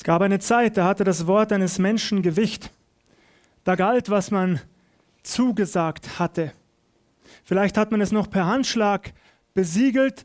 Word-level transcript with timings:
Es 0.00 0.04
gab 0.04 0.22
eine 0.22 0.38
Zeit, 0.38 0.78
da 0.78 0.86
hatte 0.86 1.04
das 1.04 1.26
Wort 1.26 1.52
eines 1.52 1.78
Menschen 1.78 2.22
Gewicht. 2.22 2.70
Da 3.64 3.74
galt, 3.74 4.08
was 4.08 4.30
man 4.30 4.58
zugesagt 5.22 6.18
hatte. 6.18 6.54
Vielleicht 7.44 7.76
hat 7.76 7.90
man 7.90 8.00
es 8.00 8.10
noch 8.10 8.30
per 8.30 8.46
Handschlag 8.46 9.12
besiegelt, 9.52 10.24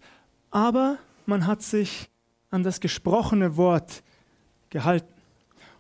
aber 0.50 0.98
man 1.26 1.46
hat 1.46 1.62
sich 1.62 2.10
an 2.52 2.64
das 2.64 2.80
gesprochene 2.80 3.58
Wort 3.58 4.02
gehalten. 4.70 5.14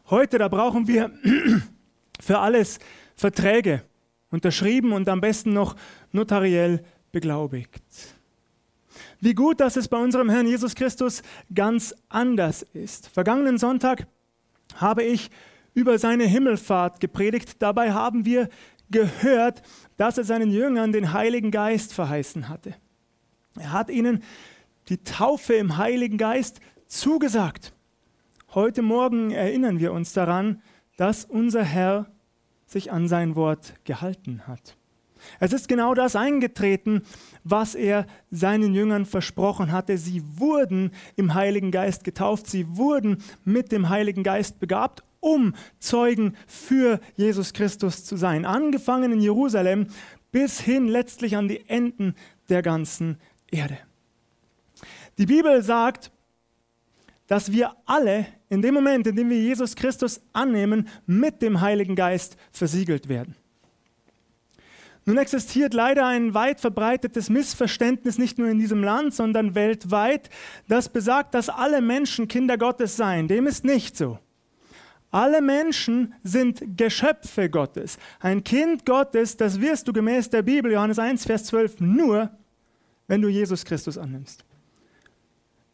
Heute, 0.09 0.39
da 0.39 0.49
brauchen 0.49 0.89
wir 0.89 1.09
für 2.19 2.39
alles 2.39 2.79
Verträge, 3.15 3.81
unterschrieben 4.29 4.91
und 4.91 5.07
am 5.07 5.21
besten 5.21 5.53
noch 5.53 5.77
notariell 6.11 6.83
beglaubigt. 7.13 7.81
Wie 9.19 9.33
gut, 9.33 9.59
dass 9.59 9.75
es 9.75 9.87
bei 9.87 9.97
unserem 9.97 10.29
Herrn 10.29 10.47
Jesus 10.47 10.75
Christus 10.75 11.23
ganz 11.53 11.95
anders 12.09 12.63
ist. 12.73 13.07
Vergangenen 13.07 13.57
Sonntag 13.57 14.07
habe 14.75 15.03
ich 15.03 15.29
über 15.73 15.99
seine 15.99 16.25
Himmelfahrt 16.25 16.99
gepredigt. 16.99 17.61
Dabei 17.61 17.91
haben 17.91 18.25
wir 18.25 18.49
gehört, 18.89 19.61
dass 19.97 20.17
er 20.17 20.23
seinen 20.23 20.51
Jüngern 20.51 20.91
den 20.91 21.13
Heiligen 21.13 21.51
Geist 21.51 21.93
verheißen 21.93 22.49
hatte. 22.49 22.75
Er 23.57 23.71
hat 23.71 23.89
ihnen 23.89 24.23
die 24.89 24.97
Taufe 25.03 25.53
im 25.55 25.77
Heiligen 25.77 26.17
Geist 26.17 26.59
zugesagt. 26.87 27.73
Heute 28.53 28.81
Morgen 28.81 29.31
erinnern 29.31 29.79
wir 29.79 29.91
uns 29.91 30.13
daran, 30.13 30.61
dass 30.97 31.25
unser 31.25 31.63
Herr 31.63 32.11
sich 32.65 32.91
an 32.91 33.07
sein 33.07 33.35
Wort 33.35 33.73
gehalten 33.83 34.47
hat. 34.47 34.77
Es 35.39 35.53
ist 35.53 35.67
genau 35.67 35.93
das 35.93 36.15
eingetreten, 36.15 37.01
was 37.43 37.75
er 37.75 38.05
seinen 38.31 38.73
Jüngern 38.73 39.05
versprochen 39.05 39.71
hatte. 39.71 39.97
Sie 39.97 40.23
wurden 40.37 40.91
im 41.15 41.33
Heiligen 41.33 41.71
Geist 41.71 42.03
getauft, 42.03 42.47
sie 42.47 42.77
wurden 42.77 43.17
mit 43.43 43.71
dem 43.71 43.89
Heiligen 43.89 44.23
Geist 44.23 44.59
begabt, 44.59 45.03
um 45.19 45.53
Zeugen 45.79 46.35
für 46.47 46.99
Jesus 47.15 47.53
Christus 47.53 48.03
zu 48.03 48.15
sein. 48.15 48.45
Angefangen 48.45 49.11
in 49.11 49.21
Jerusalem 49.21 49.87
bis 50.31 50.59
hin 50.59 50.87
letztlich 50.87 51.37
an 51.37 51.47
die 51.47 51.67
Enden 51.69 52.13
der 52.49 52.61
ganzen 52.61 53.17
Erde. 53.51 53.77
Die 55.17 55.25
Bibel 55.25 55.63
sagt, 55.63 56.11
dass 57.27 57.51
wir 57.51 57.75
alle 57.85 58.27
in 58.49 58.61
dem 58.61 58.73
Moment, 58.73 59.07
in 59.07 59.15
dem 59.15 59.29
wir 59.29 59.39
Jesus 59.39 59.75
Christus 59.75 60.21
annehmen, 60.33 60.87
mit 61.05 61.41
dem 61.41 61.61
Heiligen 61.61 61.95
Geist 61.95 62.37
versiegelt 62.51 63.09
werden. 63.09 63.35
Nun 65.07 65.17
existiert 65.17 65.75
leider 65.75 66.07
ein 66.07 66.33
weit 66.33 66.59
verbreitetes 66.59 67.29
Missverständnis 67.29 68.17
nicht 68.17 68.39
nur 68.39 68.49
in 68.49 68.57
diesem 68.57 68.83
Land, 68.83 69.13
sondern 69.13 69.53
weltweit, 69.53 70.31
das 70.67 70.89
besagt, 70.89 71.35
dass 71.35 71.47
alle 71.47 71.79
Menschen 71.79 72.27
Kinder 72.27 72.57
Gottes 72.57 72.97
seien. 72.97 73.27
Dem 73.27 73.45
ist 73.45 73.63
nicht 73.63 73.95
so. 73.95 74.17
Alle 75.11 75.41
Menschen 75.41 76.15
sind 76.23 76.75
Geschöpfe 76.75 77.49
Gottes. 77.49 77.97
Ein 78.19 78.43
Kind 78.43 78.85
Gottes, 78.85 79.37
das 79.37 79.61
wirst 79.61 79.87
du 79.87 79.93
gemäß 79.93 80.29
der 80.31 80.41
Bibel, 80.41 80.71
Johannes 80.71 80.97
1, 80.97 81.25
Vers 81.25 81.45
12, 81.45 81.81
nur, 81.81 82.31
wenn 83.07 83.21
du 83.21 83.29
Jesus 83.29 83.63
Christus 83.63 83.99
annimmst. 83.99 84.43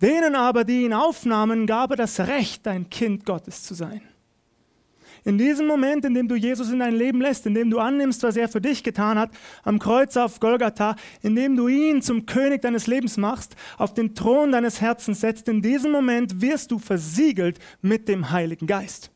Denen 0.02 0.36
aber, 0.36 0.66
die 0.66 0.84
ihn 0.84 0.94
aufnahmen, 0.94 1.66
gab 1.66 1.92
er 1.92 1.98
das 1.98 2.20
Recht, 2.20 2.68
ein 2.68 2.90
Kind 2.90 3.26
Gottes 3.26 3.64
zu 3.64 3.76
sein. 3.76 4.02
In 5.24 5.38
diesem 5.38 5.68
Moment, 5.68 6.04
in 6.04 6.16
dem 6.16 6.28
du 6.28 6.36
Jesus 6.36 6.72
in 6.72 6.80
dein 6.80 6.96
Leben 6.96 7.22
lässt, 7.22 7.46
in 7.46 7.54
dem 7.54 7.70
du 7.70 7.78
annimmst, 7.78 8.24
was 8.24 8.36
er 8.36 8.50
für 8.50 8.62
dich 8.62 8.84
getan 8.84 9.20
hat, 9.20 9.32
am 9.64 9.78
Kreuz 9.78 10.18
auf 10.18 10.40
Golgatha, 10.40 10.96
in 11.22 11.36
dem 11.36 11.56
du 11.56 11.68
ihn 11.68 12.02
zum 12.02 12.26
König 12.26 12.62
deines 12.64 12.88
Lebens 12.88 13.18
machst, 13.18 13.56
auf 13.78 13.94
den 13.94 14.16
Thron 14.16 14.52
deines 14.52 14.82
Herzens 14.82 15.22
setzt, 15.22 15.48
in 15.48 15.62
diesem 15.62 15.92
Moment 15.92 16.42
wirst 16.42 16.72
du 16.72 16.80
versiegelt 16.80 17.60
mit 17.82 18.08
dem 18.08 18.32
Heiligen 18.32 18.66
Geist. 18.66 19.12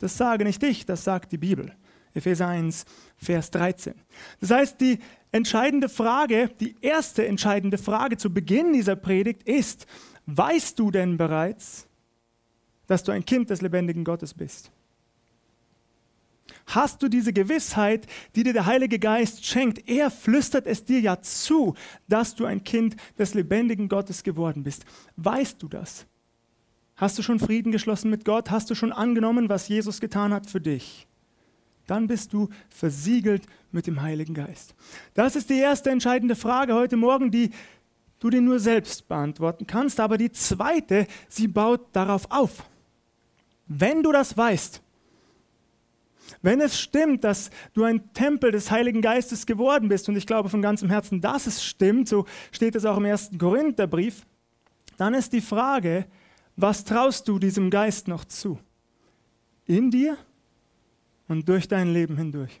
Das 0.00 0.16
sage 0.16 0.44
nicht 0.44 0.62
ich, 0.62 0.86
das 0.86 1.04
sagt 1.04 1.30
die 1.30 1.38
Bibel. 1.38 1.72
Epheser 2.14 2.48
1, 2.48 2.84
Vers 3.16 3.50
13. 3.52 3.94
Das 4.40 4.50
heißt, 4.50 4.80
die 4.80 4.98
entscheidende 5.30 5.88
Frage, 5.88 6.50
die 6.60 6.74
erste 6.80 7.26
entscheidende 7.26 7.78
Frage 7.78 8.16
zu 8.16 8.32
Beginn 8.32 8.72
dieser 8.72 8.96
Predigt 8.96 9.44
ist, 9.44 9.86
weißt 10.26 10.78
du 10.78 10.90
denn 10.90 11.16
bereits, 11.16 11.86
dass 12.86 13.04
du 13.04 13.12
ein 13.12 13.24
Kind 13.24 13.50
des 13.50 13.60
lebendigen 13.60 14.02
Gottes 14.02 14.34
bist? 14.34 14.72
Hast 16.66 17.02
du 17.02 17.08
diese 17.08 17.32
Gewissheit, 17.32 18.06
die 18.34 18.42
dir 18.42 18.52
der 18.52 18.66
Heilige 18.66 18.98
Geist 18.98 19.44
schenkt? 19.44 19.88
Er 19.88 20.10
flüstert 20.10 20.66
es 20.66 20.84
dir 20.84 21.00
ja 21.00 21.20
zu, 21.20 21.74
dass 22.08 22.34
du 22.34 22.44
ein 22.44 22.64
Kind 22.64 22.96
des 23.18 23.34
lebendigen 23.34 23.88
Gottes 23.88 24.22
geworden 24.22 24.64
bist. 24.64 24.84
Weißt 25.16 25.62
du 25.62 25.68
das? 25.68 26.06
Hast 26.96 27.16
du 27.16 27.22
schon 27.22 27.38
Frieden 27.38 27.72
geschlossen 27.72 28.10
mit 28.10 28.24
Gott? 28.24 28.50
Hast 28.50 28.70
du 28.70 28.74
schon 28.74 28.92
angenommen, 28.92 29.48
was 29.48 29.68
Jesus 29.68 30.00
getan 30.00 30.32
hat 30.32 30.50
für 30.50 30.60
dich? 30.60 31.06
Dann 31.86 32.06
bist 32.06 32.32
du 32.32 32.48
versiegelt 32.68 33.46
mit 33.72 33.86
dem 33.86 34.02
Heiligen 34.02 34.34
Geist. 34.34 34.74
Das 35.14 35.36
ist 35.36 35.48
die 35.48 35.58
erste 35.58 35.90
entscheidende 35.90 36.36
Frage 36.36 36.74
heute 36.74 36.96
Morgen, 36.96 37.30
die 37.30 37.50
du 38.18 38.30
dir 38.30 38.42
nur 38.42 38.60
selbst 38.60 39.08
beantworten 39.08 39.66
kannst. 39.66 40.00
Aber 40.00 40.18
die 40.18 40.32
zweite, 40.32 41.06
sie 41.28 41.48
baut 41.48 41.86
darauf 41.92 42.30
auf. 42.30 42.64
Wenn 43.66 44.02
du 44.02 44.12
das 44.12 44.36
weißt, 44.36 44.82
wenn 46.42 46.60
es 46.60 46.78
stimmt, 46.78 47.24
dass 47.24 47.50
du 47.72 47.84
ein 47.84 48.12
Tempel 48.12 48.52
des 48.52 48.70
Heiligen 48.70 49.00
Geistes 49.00 49.46
geworden 49.46 49.88
bist, 49.88 50.08
und 50.08 50.16
ich 50.16 50.26
glaube 50.26 50.48
von 50.48 50.62
ganzem 50.62 50.90
Herzen, 50.90 51.20
dass 51.20 51.46
es 51.46 51.64
stimmt, 51.64 52.08
so 52.08 52.26
steht 52.52 52.74
es 52.74 52.84
auch 52.84 52.96
im 52.96 53.04
ersten 53.04 53.38
Korintherbrief, 53.38 54.26
dann 54.96 55.14
ist 55.14 55.32
die 55.32 55.40
Frage, 55.40 56.06
was 56.56 56.84
traust 56.84 57.28
du 57.28 57.38
diesem 57.38 57.70
Geist 57.70 58.08
noch 58.08 58.24
zu? 58.24 58.58
In 59.66 59.90
dir 59.90 60.16
und 61.28 61.48
durch 61.48 61.68
dein 61.68 61.92
Leben 61.92 62.16
hindurch? 62.16 62.60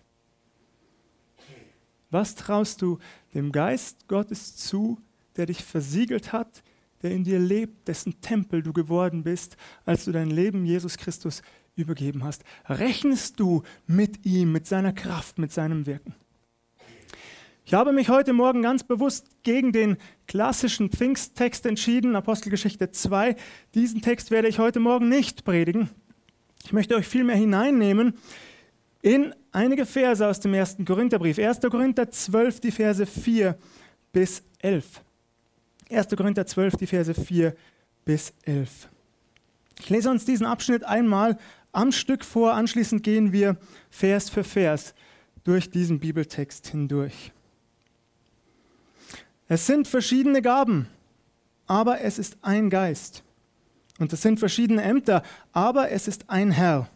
Was 2.10 2.34
traust 2.34 2.80
du 2.80 2.98
dem 3.34 3.52
Geist 3.52 4.08
Gottes 4.08 4.56
zu, 4.56 4.98
der 5.36 5.46
dich 5.46 5.62
versiegelt 5.62 6.32
hat, 6.32 6.62
der 7.02 7.12
in 7.12 7.24
dir 7.24 7.38
lebt, 7.38 7.86
dessen 7.88 8.20
Tempel 8.20 8.62
du 8.62 8.72
geworden 8.72 9.22
bist, 9.22 9.56
als 9.84 10.04
du 10.04 10.12
dein 10.12 10.30
Leben 10.30 10.64
Jesus 10.64 10.96
Christus 10.96 11.42
übergeben 11.78 12.24
hast. 12.24 12.44
Rechnest 12.68 13.40
du 13.40 13.62
mit 13.86 14.24
ihm, 14.26 14.52
mit 14.52 14.66
seiner 14.66 14.92
Kraft, 14.92 15.38
mit 15.38 15.52
seinem 15.52 15.86
Wirken? 15.86 16.14
Ich 17.64 17.74
habe 17.74 17.92
mich 17.92 18.08
heute 18.08 18.32
Morgen 18.32 18.62
ganz 18.62 18.82
bewusst 18.82 19.26
gegen 19.42 19.72
den 19.72 19.98
klassischen 20.26 20.90
Pfingsttext 20.90 21.66
entschieden, 21.66 22.16
Apostelgeschichte 22.16 22.90
2. 22.90 23.36
Diesen 23.74 24.00
Text 24.00 24.30
werde 24.30 24.48
ich 24.48 24.58
heute 24.58 24.80
Morgen 24.80 25.10
nicht 25.10 25.44
predigen. 25.44 25.90
Ich 26.64 26.72
möchte 26.72 26.96
euch 26.96 27.06
vielmehr 27.06 27.36
hineinnehmen 27.36 28.14
in 29.02 29.34
einige 29.52 29.86
Verse 29.86 30.26
aus 30.26 30.40
dem 30.40 30.54
ersten 30.54 30.84
Korintherbrief. 30.84 31.38
1. 31.38 31.60
Korinther 31.60 32.10
12, 32.10 32.60
die 32.60 32.70
Verse 32.70 33.04
4 33.04 33.58
bis 34.12 34.42
11. 34.60 35.02
1. 35.90 36.08
Korinther 36.16 36.46
12, 36.46 36.76
die 36.76 36.86
Verse 36.86 37.14
4 37.14 37.54
bis 38.04 38.32
11. 38.44 38.88
Ich 39.80 39.90
lese 39.90 40.10
uns 40.10 40.24
diesen 40.24 40.46
Abschnitt 40.46 40.84
einmal 40.84 41.38
am 41.78 41.92
Stück 41.92 42.24
vor. 42.24 42.54
Anschließend 42.54 43.04
gehen 43.04 43.32
wir 43.32 43.56
Vers 43.88 44.28
für 44.28 44.42
Vers 44.42 44.94
durch 45.44 45.70
diesen 45.70 46.00
Bibeltext 46.00 46.66
hindurch. 46.66 47.32
Es 49.46 49.66
sind 49.66 49.86
verschiedene 49.86 50.42
Gaben, 50.42 50.88
aber 51.66 52.00
es 52.00 52.18
ist 52.18 52.36
ein 52.42 52.68
Geist. 52.68 53.22
Und 53.98 54.12
es 54.12 54.22
sind 54.22 54.38
verschiedene 54.38 54.82
Ämter, 54.82 55.22
aber 55.52 55.90
es 55.90 56.08
ist 56.08 56.28
ein 56.28 56.50
Herr. 56.50 56.88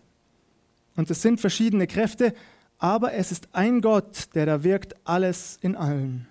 Und 0.97 1.11
es 1.11 1.23
sind 1.23 1.41
verschiedene 1.41 1.87
Kräfte, 1.87 2.35
aber 2.79 3.15
es 3.15 3.31
ist 3.33 3.49
ein 3.53 3.81
Gott, 3.81 4.35
der 4.35 4.47
da 4.47 4.65
wirkt 4.65 4.95
alles 5.05 5.59
in 5.63 5.77
allen. 5.77 6.27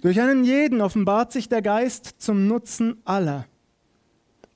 Durch 0.00 0.20
einen 0.20 0.44
jeden 0.44 0.80
offenbart 0.80 1.30
sich 1.30 1.48
der 1.48 1.62
Geist 1.62 2.14
zum 2.18 2.46
Nutzen 2.46 3.00
aller. 3.04 3.46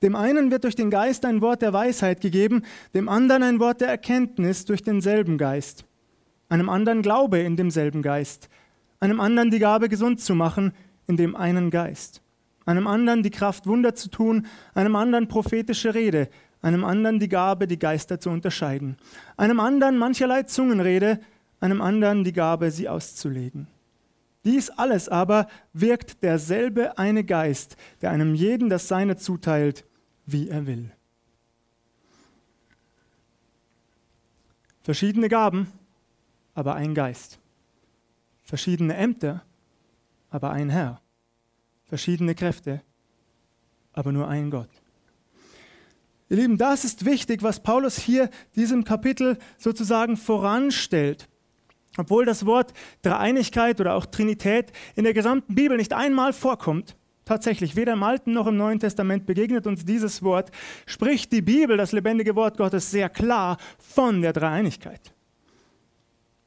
Dem 0.05 0.15
einen 0.15 0.51
wird 0.51 0.65
durch 0.65 0.75
den 0.75 0.91
Geist 0.91 1.25
ein 1.25 1.41
Wort 1.41 1.63
der 1.63 1.73
Weisheit 1.73 2.21
gegeben, 2.21 2.61
dem 2.93 3.09
anderen 3.09 3.41
ein 3.41 3.59
Wort 3.59 3.81
der 3.81 3.87
Erkenntnis 3.87 4.63
durch 4.63 4.83
denselben 4.83 5.39
Geist, 5.39 5.83
einem 6.47 6.69
anderen 6.69 7.01
Glaube 7.01 7.39
in 7.39 7.55
demselben 7.55 8.03
Geist, 8.03 8.47
einem 8.99 9.19
anderen 9.19 9.49
die 9.49 9.57
Gabe 9.57 9.89
gesund 9.89 10.21
zu 10.21 10.35
machen 10.35 10.73
in 11.07 11.17
dem 11.17 11.35
einen 11.35 11.71
Geist, 11.71 12.21
einem 12.67 12.85
anderen 12.85 13.23
die 13.23 13.31
Kraft 13.31 13.65
Wunder 13.65 13.95
zu 13.95 14.11
tun, 14.11 14.45
einem 14.75 14.95
anderen 14.95 15.27
prophetische 15.27 15.95
Rede, 15.95 16.29
einem 16.61 16.83
anderen 16.83 17.17
die 17.17 17.27
Gabe, 17.27 17.65
die 17.65 17.79
Geister 17.79 18.19
zu 18.19 18.29
unterscheiden, 18.29 18.97
einem 19.37 19.59
anderen 19.59 19.97
mancherlei 19.97 20.43
Zungenrede, 20.43 21.19
einem 21.61 21.81
anderen 21.81 22.23
die 22.23 22.33
Gabe, 22.33 22.69
sie 22.69 22.87
auszulegen. 22.87 23.65
Dies 24.43 24.69
alles 24.69 25.09
aber 25.09 25.47
wirkt 25.73 26.21
derselbe 26.21 26.99
eine 26.99 27.23
Geist, 27.23 27.75
der 28.03 28.11
einem 28.11 28.35
jeden 28.35 28.69
das 28.69 28.87
Seine 28.87 29.17
zuteilt, 29.17 29.83
wie 30.25 30.49
er 30.49 30.65
will. 30.65 30.91
Verschiedene 34.83 35.29
Gaben, 35.29 35.67
aber 36.53 36.75
ein 36.75 36.93
Geist. 36.93 37.39
Verschiedene 38.43 38.95
Ämter, 38.95 39.43
aber 40.29 40.51
ein 40.51 40.69
Herr. 40.69 41.01
Verschiedene 41.85 42.35
Kräfte, 42.35 42.81
aber 43.93 44.11
nur 44.11 44.27
ein 44.27 44.51
Gott. 44.51 44.69
Ihr 46.29 46.37
Lieben, 46.37 46.57
das 46.57 46.83
ist 46.85 47.05
wichtig, 47.05 47.43
was 47.43 47.61
Paulus 47.61 47.97
hier 47.97 48.29
diesem 48.55 48.83
Kapitel 48.83 49.37
sozusagen 49.57 50.17
voranstellt. 50.17 51.27
Obwohl 51.97 52.25
das 52.25 52.45
Wort 52.45 52.73
Dreieinigkeit 53.03 53.79
oder 53.79 53.95
auch 53.95 54.05
Trinität 54.05 54.71
in 54.95 55.03
der 55.03 55.13
gesamten 55.13 55.55
Bibel 55.55 55.77
nicht 55.77 55.93
einmal 55.93 56.33
vorkommt, 56.33 56.95
tatsächlich 57.25 57.75
weder 57.75 57.93
im 57.93 58.03
Alten 58.03 58.33
noch 58.33 58.47
im 58.47 58.57
Neuen 58.57 58.79
Testament 58.79 59.25
begegnet 59.25 59.67
uns 59.67 59.83
dieses 59.83 60.23
Wort, 60.23 60.51
spricht 60.85 61.31
die 61.31 61.41
Bibel, 61.41 61.75
das 61.77 61.91
lebendige 61.91 62.35
Wort 62.35 62.57
Gottes, 62.57 62.91
sehr 62.91 63.09
klar 63.09 63.57
von 63.79 64.21
der 64.21 64.33
Dreieinigkeit. 64.33 65.15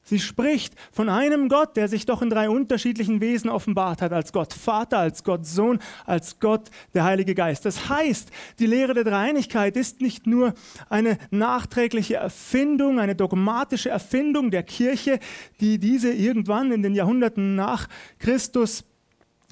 Sie 0.09 0.21
spricht 0.21 0.73
von 0.91 1.11
einem 1.11 1.51
Gott, 1.51 1.77
der 1.77 1.87
sich 1.87 2.07
doch 2.07 2.23
in 2.23 2.31
drei 2.31 2.49
unterschiedlichen 2.49 3.21
Wesen 3.21 3.51
offenbart 3.51 4.01
hat, 4.01 4.11
als 4.11 4.33
Gott 4.33 4.55
Vater, 4.55 4.97
als 5.01 5.23
Gott 5.23 5.45
Sohn, 5.45 5.81
als 6.07 6.41
Gott 6.41 6.71
der 6.95 7.05
Heilige 7.05 7.35
Geist. 7.35 7.67
Das 7.67 7.91
heißt, 7.91 8.31
die 8.59 8.65
Lehre 8.65 8.95
der 8.95 9.05
Dreieinigkeit 9.05 9.77
ist 9.77 10.01
nicht 10.01 10.27
nur 10.27 10.55
eine 10.89 11.19
nachträgliche 11.31 12.15
Erfindung, 12.15 12.99
eine 12.99 13.17
dogmatische 13.17 13.91
Erfindung 13.91 14.51
der 14.51 14.63
Kirche, 14.63 15.19
die 15.61 15.79
diese 15.79 16.11
irgendwann 16.11 16.73
in 16.73 16.83
den 16.83 16.95
Jahrhunderten 16.95 17.55
nach 17.55 17.87
Christus 18.19 18.85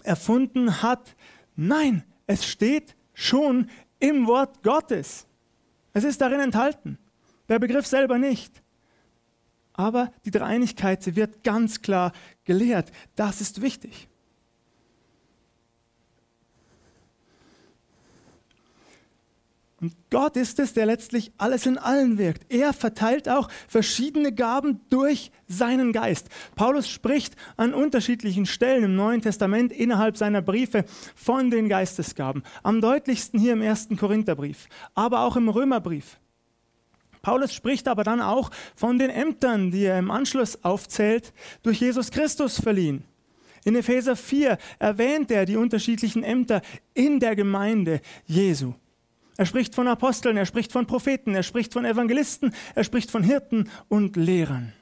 erfunden 0.07 0.83
hat. 0.83 1.17
Nein, 1.57 2.05
es 2.27 2.47
steht 2.47 2.97
schon 3.15 3.71
im 3.99 4.27
Wort 4.27 4.63
Gottes. 4.63 5.27
Es 5.93 6.05
ist 6.05 6.21
darin 6.21 6.41
enthalten. 6.41 6.99
Der 7.49 7.59
Begriff 7.59 7.87
selber 7.87 8.19
nicht. 8.19 8.63
Aber 9.73 10.11
die 10.25 10.31
Dreieinigkeit, 10.31 11.03
sie 11.03 11.17
wird 11.17 11.45
ganz 11.45 11.83
klar 11.83 12.13
gelehrt. 12.45 12.91
Das 13.15 13.41
ist 13.41 13.61
wichtig. 13.61 14.09
Gott 20.11 20.37
ist 20.37 20.59
es, 20.59 20.73
der 20.73 20.87
letztlich 20.87 21.33
alles 21.39 21.67
in 21.67 21.79
allen 21.79 22.19
wirkt. 22.19 22.53
Er 22.53 22.73
verteilt 22.73 23.29
auch 23.29 23.49
verschiedene 23.69 24.33
Gaben 24.33 24.81
durch 24.91 25.31
seinen 25.47 25.93
Geist. 25.93 26.29
Paulus 26.55 26.89
spricht 26.89 27.37
an 27.57 27.75
unterschiedlichen 27.75 28.47
Stellen 28.47 28.85
im 28.85 28.97
Neuen 28.97 29.23
Testament 29.23 29.73
innerhalb 29.73 30.17
seiner 30.17 30.43
Briefe 30.43 30.85
von 31.15 31.51
den 31.51 31.69
Geistesgaben. 31.69 32.43
Am 32.63 32.81
deutlichsten 32.81 33.41
hier 33.41 33.53
im 33.53 33.63
ersten 33.63 33.97
Korintherbrief, 33.97 34.69
aber 34.95 35.21
auch 35.21 35.37
im 35.37 35.49
Römerbrief. 35.49 36.19
Paulus 37.23 37.53
spricht 37.53 37.89
aber 37.89 38.05
dann 38.05 38.21
auch 38.21 38.51
von 38.77 38.99
den 38.99 39.11
Ämtern, 39.11 39.73
die 39.73 39.85
er 39.85 39.99
im 39.99 40.13
Anschluss 40.13 40.63
aufzählt, 40.63 41.33
durch 41.65 41.81
Jesus 41.81 42.11
Christus 42.13 42.61
verliehen. 42.61 43.03
In 43.65 43.75
Epheser 43.75 44.15
4 44.15 44.59
erwähnt 44.79 45.33
er 45.33 45.45
die 45.45 45.57
unterschiedlichen 45.57 46.23
Ämter 46.23 46.63
in 46.95 47.19
der 47.19 47.35
Gemeinde 47.35 48.01
Jesu. 48.25 48.75
Er 49.37 49.47
spricht 49.47 49.75
von 49.75 49.87
Aposteln, 49.89 50.37
er 50.37 50.47
spricht 50.47 50.73
von 50.73 50.87
Propheten, 50.87 51.35
er 51.35 51.43
spricht 51.43 51.73
von 51.73 51.85
Evangelisten, 51.85 52.55
er 52.75 52.85
spricht 52.85 53.11
von 53.11 53.23
Hirten 53.23 53.69
und 53.89 54.17
Lehrern. 54.17 54.73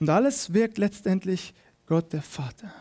Und 0.00 0.08
alles 0.08 0.52
wirkt 0.52 0.78
letztendlich 0.78 1.54
Gott 1.86 2.12
der 2.12 2.22
Vater. 2.22 2.72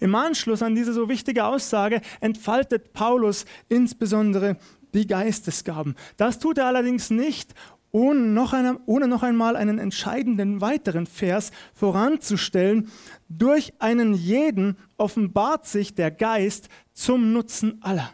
Im 0.00 0.14
Anschluss 0.14 0.62
an 0.62 0.74
diese 0.74 0.92
so 0.92 1.08
wichtige 1.08 1.44
Aussage 1.44 2.00
entfaltet 2.20 2.92
Paulus 2.92 3.44
insbesondere 3.68 4.56
die 4.94 5.06
Geistesgaben. 5.06 5.96
Das 6.16 6.38
tut 6.38 6.58
er 6.58 6.66
allerdings 6.66 7.10
nicht, 7.10 7.54
ohne 7.90 8.20
noch, 8.20 8.52
eine, 8.52 8.78
ohne 8.86 9.08
noch 9.08 9.22
einmal 9.22 9.56
einen 9.56 9.78
entscheidenden 9.78 10.60
weiteren 10.60 11.06
Vers 11.06 11.52
voranzustellen. 11.72 12.90
Durch 13.28 13.72
einen 13.78 14.14
jeden 14.14 14.76
offenbart 14.98 15.66
sich 15.66 15.94
der 15.94 16.10
Geist 16.10 16.68
zum 16.98 17.32
Nutzen 17.32 17.78
aller. 17.80 18.12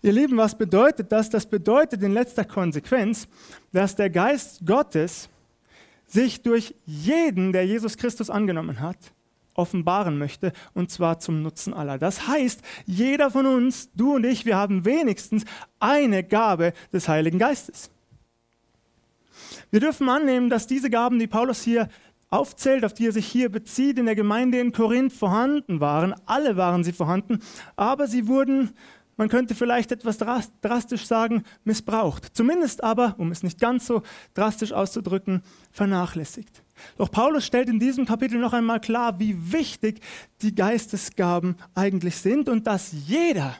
Ihr 0.00 0.12
Lieben, 0.12 0.36
was 0.36 0.56
bedeutet 0.56 1.10
das? 1.10 1.28
Das 1.28 1.44
bedeutet 1.44 2.02
in 2.04 2.12
letzter 2.12 2.44
Konsequenz, 2.44 3.26
dass 3.72 3.96
der 3.96 4.10
Geist 4.10 4.64
Gottes 4.64 5.28
sich 6.06 6.42
durch 6.42 6.72
jeden, 6.86 7.52
der 7.52 7.66
Jesus 7.66 7.96
Christus 7.96 8.30
angenommen 8.30 8.78
hat, 8.78 8.96
offenbaren 9.54 10.18
möchte, 10.18 10.52
und 10.72 10.92
zwar 10.92 11.18
zum 11.18 11.42
Nutzen 11.42 11.74
aller. 11.74 11.98
Das 11.98 12.28
heißt, 12.28 12.62
jeder 12.86 13.32
von 13.32 13.44
uns, 13.44 13.90
du 13.92 14.14
und 14.14 14.24
ich, 14.24 14.46
wir 14.46 14.56
haben 14.56 14.84
wenigstens 14.84 15.44
eine 15.80 16.22
Gabe 16.22 16.72
des 16.92 17.08
Heiligen 17.08 17.40
Geistes. 17.40 17.90
Wir 19.72 19.80
dürfen 19.80 20.08
annehmen, 20.08 20.48
dass 20.48 20.68
diese 20.68 20.90
Gaben, 20.90 21.18
die 21.18 21.26
Paulus 21.26 21.62
hier 21.62 21.88
aufzählt, 22.30 22.84
auf 22.84 22.94
die 22.94 23.06
er 23.06 23.12
sich 23.12 23.26
hier 23.26 23.50
bezieht, 23.50 23.98
in 23.98 24.06
der 24.06 24.14
Gemeinde 24.14 24.60
in 24.60 24.72
Korinth 24.72 25.12
vorhanden 25.12 25.80
waren. 25.80 26.14
Alle 26.26 26.56
waren 26.56 26.84
sie 26.84 26.92
vorhanden, 26.92 27.40
aber 27.76 28.06
sie 28.06 28.28
wurden, 28.28 28.70
man 29.16 29.28
könnte 29.28 29.54
vielleicht 29.54 29.92
etwas 29.92 30.18
drastisch 30.18 31.06
sagen, 31.06 31.42
missbraucht. 31.64 32.34
Zumindest 32.34 32.82
aber, 32.82 33.16
um 33.18 33.32
es 33.32 33.42
nicht 33.42 33.60
ganz 33.60 33.86
so 33.86 34.02
drastisch 34.32 34.72
auszudrücken, 34.72 35.42
vernachlässigt. 35.72 36.62
Doch 36.96 37.10
Paulus 37.10 37.44
stellt 37.44 37.68
in 37.68 37.80
diesem 37.80 38.06
Kapitel 38.06 38.40
noch 38.40 38.54
einmal 38.54 38.80
klar, 38.80 39.18
wie 39.18 39.52
wichtig 39.52 40.00
die 40.40 40.54
Geistesgaben 40.54 41.56
eigentlich 41.74 42.16
sind 42.16 42.48
und 42.48 42.66
dass 42.66 42.92
jeder 43.06 43.56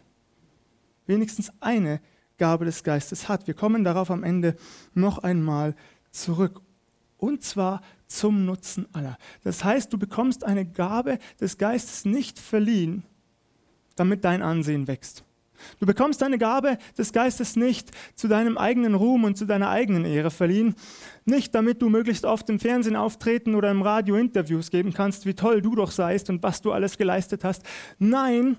wenigstens 1.07 1.53
eine 1.61 2.01
Gabe 2.39 2.65
des 2.65 2.83
Geistes 2.83 3.29
hat. 3.29 3.47
Wir 3.47 3.55
kommen 3.55 3.85
darauf 3.85 4.11
am 4.11 4.25
Ende 4.25 4.57
noch 4.95 5.19
einmal 5.19 5.75
zurück. 6.11 6.63
Und 7.21 7.45
zwar 7.45 7.83
zum 8.07 8.47
Nutzen 8.47 8.87
aller. 8.93 9.19
Das 9.45 9.63
heißt, 9.63 9.93
du 9.93 9.99
bekommst 9.99 10.45
eine 10.45 10.65
Gabe 10.65 11.19
des 11.41 11.59
Geistes 11.59 12.05
nicht 12.07 12.39
verliehen, 12.39 13.05
damit 13.95 14.25
dein 14.25 14.43
Ansehen 14.43 14.89
wächst. 14.89 15.23
Du 15.79 15.85
bekommst 15.85 16.23
deine 16.23 16.39
Gabe 16.39 16.79
des 16.97 17.13
Geistes 17.13 17.55
nicht 17.55 17.91
zu 18.15 18.29
deinem 18.29 18.57
eigenen 18.57 18.95
Ruhm 18.95 19.25
und 19.25 19.37
zu 19.37 19.45
deiner 19.45 19.69
eigenen 19.69 20.07
Ehre 20.07 20.31
verliehen, 20.31 20.75
nicht 21.27 21.55
damit 21.55 21.83
du 21.83 21.91
möglichst 21.91 22.25
oft 22.25 22.49
im 22.49 22.59
Fernsehen 22.59 22.97
auftreten 22.97 23.55
oder 23.55 23.71
im 23.71 23.83
Radio 23.83 24.17
Interviews 24.17 24.71
geben 24.71 24.95
kannst, 24.95 25.27
wie 25.27 25.35
toll 25.35 25.61
du 25.61 25.75
doch 25.75 25.91
seist 25.91 26.31
und 26.31 26.43
was 26.43 26.63
du 26.63 26.73
alles 26.73 26.97
geleistet 26.97 27.45
hast. 27.45 27.63
Nein, 27.99 28.57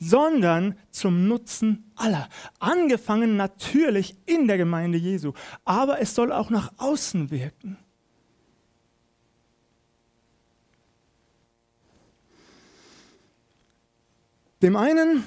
sondern 0.00 0.74
zum 0.90 1.28
Nutzen 1.28 1.92
aller. 1.94 2.28
Angefangen 2.58 3.36
natürlich 3.36 4.16
in 4.26 4.48
der 4.48 4.58
Gemeinde 4.58 4.98
Jesu, 4.98 5.32
aber 5.64 6.00
es 6.00 6.16
soll 6.16 6.32
auch 6.32 6.50
nach 6.50 6.72
außen 6.78 7.30
wirken. 7.30 7.78
Dem 14.64 14.76
einen 14.76 15.24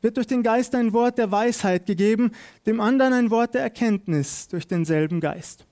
wird 0.00 0.16
durch 0.16 0.26
den 0.26 0.42
Geist 0.42 0.74
ein 0.74 0.94
Wort 0.94 1.18
der 1.18 1.30
Weisheit 1.30 1.84
gegeben, 1.84 2.32
dem 2.64 2.80
anderen 2.80 3.12
ein 3.12 3.30
Wort 3.30 3.52
der 3.52 3.60
Erkenntnis 3.60 4.48
durch 4.48 4.66
denselben 4.66 5.20
Geist. 5.20 5.66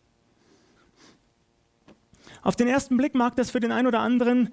Auf 2.42 2.56
den 2.56 2.68
ersten 2.68 2.98
Blick 2.98 3.14
mag 3.14 3.34
das 3.36 3.50
für 3.50 3.58
den 3.58 3.72
einen 3.72 3.86
oder 3.86 4.00
anderen 4.00 4.50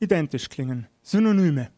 identisch 0.00 0.50
klingen, 0.50 0.86
Synonyme. 1.00 1.70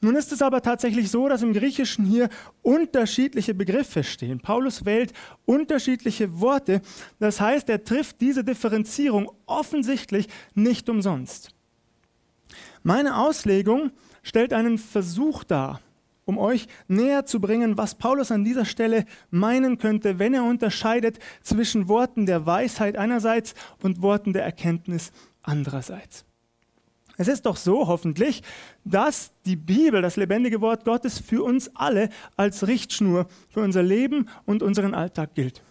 Nun 0.00 0.16
ist 0.16 0.32
es 0.32 0.40
aber 0.40 0.62
tatsächlich 0.62 1.10
so, 1.10 1.28
dass 1.28 1.42
im 1.42 1.52
Griechischen 1.52 2.06
hier 2.06 2.30
unterschiedliche 2.62 3.52
Begriffe 3.52 4.02
stehen. 4.02 4.40
Paulus 4.40 4.86
wählt 4.86 5.12
unterschiedliche 5.44 6.40
Worte. 6.40 6.80
Das 7.18 7.42
heißt, 7.42 7.68
er 7.68 7.84
trifft 7.84 8.22
diese 8.22 8.42
Differenzierung 8.42 9.30
offensichtlich 9.44 10.28
nicht 10.54 10.88
umsonst. 10.88 11.50
Meine 12.82 13.18
Auslegung 13.18 13.90
stellt 14.22 14.52
einen 14.52 14.78
Versuch 14.78 15.44
dar, 15.44 15.80
um 16.24 16.38
euch 16.38 16.68
näher 16.88 17.26
zu 17.26 17.40
bringen, 17.40 17.76
was 17.76 17.96
Paulus 17.96 18.30
an 18.30 18.44
dieser 18.44 18.64
Stelle 18.64 19.04
meinen 19.30 19.78
könnte, 19.78 20.18
wenn 20.18 20.34
er 20.34 20.44
unterscheidet 20.44 21.18
zwischen 21.42 21.88
Worten 21.88 22.26
der 22.26 22.46
Weisheit 22.46 22.96
einerseits 22.96 23.54
und 23.82 24.02
Worten 24.02 24.32
der 24.32 24.44
Erkenntnis 24.44 25.12
andererseits. 25.42 26.24
Es 27.20 27.28
ist 27.28 27.44
doch 27.44 27.56
so, 27.56 27.86
hoffentlich, 27.86 28.42
dass 28.84 29.32
die 29.44 29.56
Bibel, 29.56 30.00
das 30.00 30.16
lebendige 30.16 30.62
Wort 30.62 30.86
Gottes, 30.86 31.18
für 31.18 31.42
uns 31.42 31.70
alle 31.74 32.08
als 32.34 32.66
Richtschnur 32.66 33.26
für 33.50 33.60
unser 33.60 33.82
Leben 33.82 34.28
und 34.46 34.62
unseren 34.62 34.94
Alltag 34.94 35.34
gilt. 35.34 35.62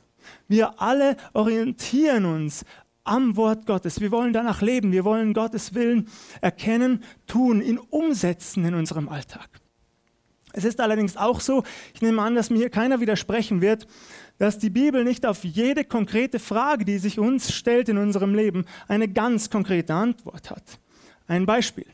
Wir 0.47 0.79
alle 0.79 1.17
orientieren 1.33 2.25
uns 2.25 2.65
am 3.03 3.35
Wort 3.35 3.65
Gottes. 3.65 4.01
Wir 4.01 4.11
wollen 4.11 4.33
danach 4.33 4.61
leben. 4.61 4.91
Wir 4.91 5.05
wollen 5.05 5.33
Gottes 5.33 5.73
Willen 5.73 6.07
erkennen, 6.41 7.03
tun, 7.27 7.61
ihn 7.61 7.77
umsetzen 7.77 8.65
in 8.65 8.75
unserem 8.75 9.09
Alltag. 9.09 9.49
Es 10.53 10.63
ist 10.63 10.79
allerdings 10.79 11.15
auch 11.15 11.41
so, 11.41 11.63
ich 11.93 12.01
nehme 12.01 12.21
an, 12.21 12.35
dass 12.35 12.49
mir 12.49 12.57
hier 12.57 12.69
keiner 12.69 12.99
widersprechen 12.99 13.61
wird, 13.61 13.87
dass 14.39 14.57
die 14.57 14.71
Bibel 14.71 15.03
nicht 15.03 15.25
auf 15.25 15.43
jede 15.43 15.83
konkrete 15.83 16.39
Frage, 16.39 16.85
die 16.85 16.97
sich 16.97 17.19
uns 17.19 17.53
stellt 17.53 17.89
in 17.89 17.97
unserem 17.97 18.33
Leben, 18.33 18.65
eine 18.87 19.07
ganz 19.07 19.49
konkrete 19.49 19.93
Antwort 19.93 20.49
hat. 20.49 20.79
Ein 21.27 21.45
Beispiel. 21.45 21.85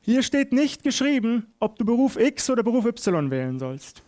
Hier 0.00 0.22
steht 0.22 0.52
nicht 0.52 0.82
geschrieben, 0.82 1.46
ob 1.60 1.78
du 1.78 1.84
Beruf 1.84 2.16
X 2.18 2.48
oder 2.50 2.62
Beruf 2.62 2.86
Y 2.86 3.30
wählen 3.30 3.58
sollst. 3.58 4.02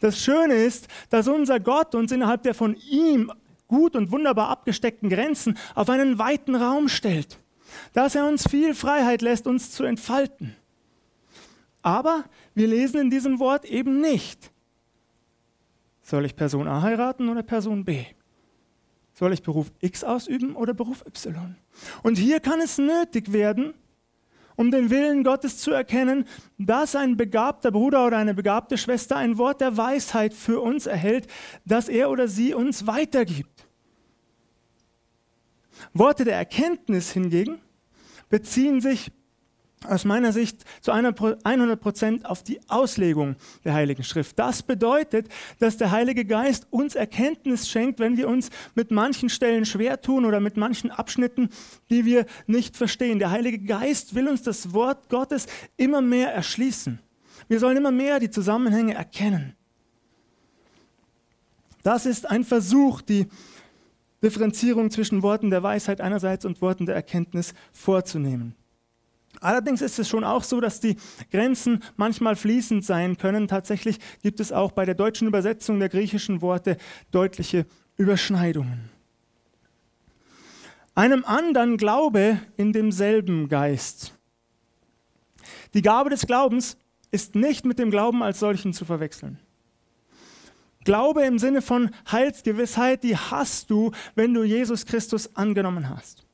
Das 0.00 0.20
Schöne 0.22 0.54
ist, 0.54 0.88
dass 1.10 1.28
unser 1.28 1.60
Gott 1.60 1.94
uns 1.94 2.10
innerhalb 2.10 2.42
der 2.42 2.54
von 2.54 2.74
ihm 2.90 3.30
gut 3.68 3.94
und 3.94 4.10
wunderbar 4.10 4.48
abgesteckten 4.48 5.08
Grenzen 5.08 5.56
auf 5.74 5.88
einen 5.90 6.18
weiten 6.18 6.56
Raum 6.56 6.88
stellt, 6.88 7.38
dass 7.92 8.14
er 8.14 8.26
uns 8.26 8.48
viel 8.48 8.74
Freiheit 8.74 9.22
lässt, 9.22 9.46
uns 9.46 9.70
zu 9.70 9.84
entfalten. 9.84 10.56
Aber 11.82 12.24
wir 12.54 12.66
lesen 12.66 13.00
in 13.00 13.10
diesem 13.10 13.38
Wort 13.38 13.64
eben 13.64 14.00
nicht, 14.00 14.50
soll 16.02 16.24
ich 16.24 16.34
Person 16.34 16.66
A 16.66 16.82
heiraten 16.82 17.28
oder 17.28 17.42
Person 17.42 17.84
B? 17.84 18.04
Soll 19.12 19.32
ich 19.32 19.42
Beruf 19.42 19.70
X 19.80 20.04
ausüben 20.04 20.54
oder 20.56 20.72
Beruf 20.72 21.04
Y? 21.06 21.56
Und 22.02 22.16
hier 22.16 22.40
kann 22.40 22.60
es 22.60 22.78
nötig 22.78 23.32
werden, 23.32 23.74
um 24.56 24.70
den 24.70 24.90
Willen 24.90 25.22
Gottes 25.22 25.58
zu 25.58 25.70
erkennen, 25.70 26.24
dass 26.56 26.96
ein 26.96 27.16
begabter 27.16 27.70
Bruder 27.70 28.06
oder 28.06 28.16
eine 28.16 28.32
begabte 28.32 28.78
Schwester 28.78 29.16
ein 29.16 29.38
Wort 29.38 29.60
der 29.60 29.76
Weisheit 29.76 30.34
für 30.34 30.60
uns 30.60 30.86
erhält, 30.86 31.26
das 31.64 31.88
er 31.88 32.10
oder 32.10 32.26
sie 32.26 32.54
uns 32.54 32.86
weitergibt. 32.86 33.57
Worte 35.92 36.24
der 36.24 36.36
Erkenntnis 36.36 37.12
hingegen 37.12 37.58
beziehen 38.28 38.80
sich 38.80 39.10
aus 39.86 40.04
meiner 40.04 40.32
Sicht 40.32 40.64
zu 40.80 40.90
100 40.90 41.80
Prozent 41.80 42.26
auf 42.26 42.42
die 42.42 42.60
Auslegung 42.68 43.36
der 43.64 43.74
Heiligen 43.74 44.02
Schrift. 44.02 44.38
Das 44.38 44.62
bedeutet, 44.62 45.28
dass 45.60 45.76
der 45.76 45.90
Heilige 45.90 46.24
Geist 46.24 46.66
uns 46.70 46.94
Erkenntnis 46.94 47.68
schenkt, 47.68 48.00
wenn 48.00 48.16
wir 48.16 48.28
uns 48.28 48.50
mit 48.74 48.90
manchen 48.90 49.28
Stellen 49.28 49.64
schwer 49.64 50.00
tun 50.00 50.24
oder 50.24 50.40
mit 50.40 50.56
manchen 50.56 50.90
Abschnitten, 50.90 51.48
die 51.90 52.04
wir 52.04 52.26
nicht 52.46 52.76
verstehen. 52.76 53.18
Der 53.18 53.30
Heilige 53.30 53.60
Geist 53.60 54.14
will 54.14 54.28
uns 54.28 54.42
das 54.42 54.72
Wort 54.72 55.08
Gottes 55.08 55.46
immer 55.76 56.00
mehr 56.00 56.32
erschließen. 56.32 56.98
Wir 57.46 57.60
sollen 57.60 57.76
immer 57.76 57.92
mehr 57.92 58.18
die 58.18 58.30
Zusammenhänge 58.30 58.94
erkennen. 58.94 59.54
Das 61.84 62.04
ist 62.04 62.28
ein 62.28 62.44
Versuch, 62.44 63.00
die 63.00 63.28
Differenzierung 64.22 64.90
zwischen 64.90 65.22
Worten 65.22 65.50
der 65.50 65.62
Weisheit 65.62 66.00
einerseits 66.00 66.44
und 66.44 66.60
Worten 66.60 66.86
der 66.86 66.94
Erkenntnis 66.94 67.54
vorzunehmen. 67.72 68.54
Allerdings 69.40 69.82
ist 69.82 69.98
es 69.98 70.08
schon 70.08 70.24
auch 70.24 70.42
so, 70.42 70.60
dass 70.60 70.80
die 70.80 70.96
Grenzen 71.30 71.82
manchmal 71.96 72.34
fließend 72.34 72.84
sein 72.84 73.16
können. 73.18 73.46
Tatsächlich 73.46 73.98
gibt 74.22 74.40
es 74.40 74.50
auch 74.52 74.72
bei 74.72 74.84
der 74.84 74.94
deutschen 74.94 75.28
Übersetzung 75.28 75.78
der 75.78 75.88
griechischen 75.88 76.40
Worte 76.40 76.76
deutliche 77.10 77.66
Überschneidungen. 77.96 78.90
Einem 80.94 81.24
anderen 81.24 81.76
Glaube 81.76 82.40
in 82.56 82.72
demselben 82.72 83.48
Geist. 83.48 84.14
Die 85.74 85.82
Gabe 85.82 86.10
des 86.10 86.26
Glaubens 86.26 86.76
ist 87.12 87.36
nicht 87.36 87.64
mit 87.64 87.78
dem 87.78 87.90
Glauben 87.90 88.22
als 88.22 88.40
solchen 88.40 88.72
zu 88.72 88.84
verwechseln. 88.84 89.38
Glaube 90.88 91.26
im 91.26 91.38
Sinne 91.38 91.60
von 91.60 91.90
Heilsgewissheit, 92.10 93.04
die 93.04 93.14
hast 93.14 93.68
du, 93.68 93.90
wenn 94.14 94.32
du 94.32 94.42
Jesus 94.42 94.86
Christus 94.86 95.36
angenommen 95.36 95.90
hast 95.90 96.24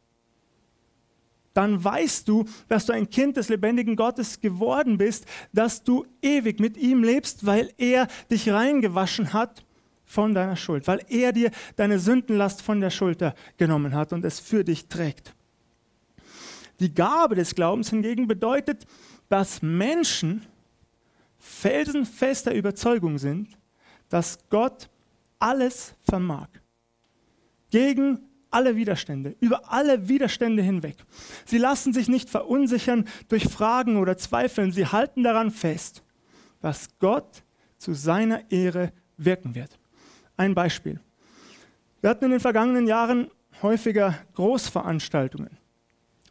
dann 1.55 1.83
weißt 1.83 2.29
du, 2.29 2.45
dass 2.69 2.87
du 2.87 2.93
ein 2.93 3.09
Kind 3.09 3.37
des 3.37 3.49
lebendigen 3.49 3.97
Gottes 3.97 4.41
geworden 4.41 4.99
bist, 4.99 5.25
dass 5.53 5.83
du 5.85 6.05
ewig 6.21 6.59
mit 6.61 6.77
ihm 6.77 7.05
lebst, 7.05 7.47
weil 7.47 7.73
er 7.79 8.09
dich 8.31 8.51
reingewaschen 8.51 9.33
hat 9.33 9.65
von 10.05 10.35
deiner 10.35 10.57
Schuld, 10.57 10.87
weil 10.89 11.05
er 11.09 11.33
dir 11.33 11.53
deine 11.77 12.01
Sündenlast 12.01 12.61
von 12.61 12.81
der 12.81 12.91
Schulter 12.91 13.35
genommen 13.57 13.95
hat 13.95 14.13
und 14.13 14.25
es 14.25 14.41
für 14.41 14.65
dich 14.65 14.89
trägt. 14.89 15.35
Die 16.81 16.93
Gabe 16.93 17.37
des 17.37 17.55
Glaubens 17.55 17.91
hingegen 17.91 18.27
bedeutet, 18.27 18.85
dass 19.29 19.63
Menschen 19.63 20.45
felsenfester 21.39 22.53
Überzeugung 22.53 23.19
sind, 23.19 23.57
dass 24.09 24.39
Gott 24.51 24.89
alles 25.39 25.95
vermag. 26.03 26.49
Gegen 27.71 28.21
alle 28.51 28.77
Widerstände, 28.77 29.35
über 29.41 29.73
alle 29.73 30.09
Widerstände 30.09 30.63
hinweg. 30.63 30.97
Sie 31.45 31.59
lassen 31.59 31.93
sich 31.93 32.09
nicht 32.09 32.31
verunsichern 32.31 33.05
durch 33.29 33.45
Fragen 33.49 33.97
oder 33.97 34.17
Zweifeln. 34.17 34.71
Sie 34.71 34.87
halten 34.87 35.25
daran 35.25 35.51
fest, 35.51 36.03
dass 36.61 36.89
Gott 37.01 37.43
zu 37.79 37.95
seiner 37.95 38.51
Ehre 38.51 38.93
wirken 39.17 39.55
wird. 39.55 39.79
Ein 40.37 40.55
Beispiel. 40.55 41.01
Wir 42.01 42.11
hatten 42.11 42.27
in 42.27 42.31
den 42.31 42.41
vergangenen 42.41 42.87
Jahren 42.87 43.29
häufiger 43.63 44.15
Großveranstaltungen. 44.35 45.59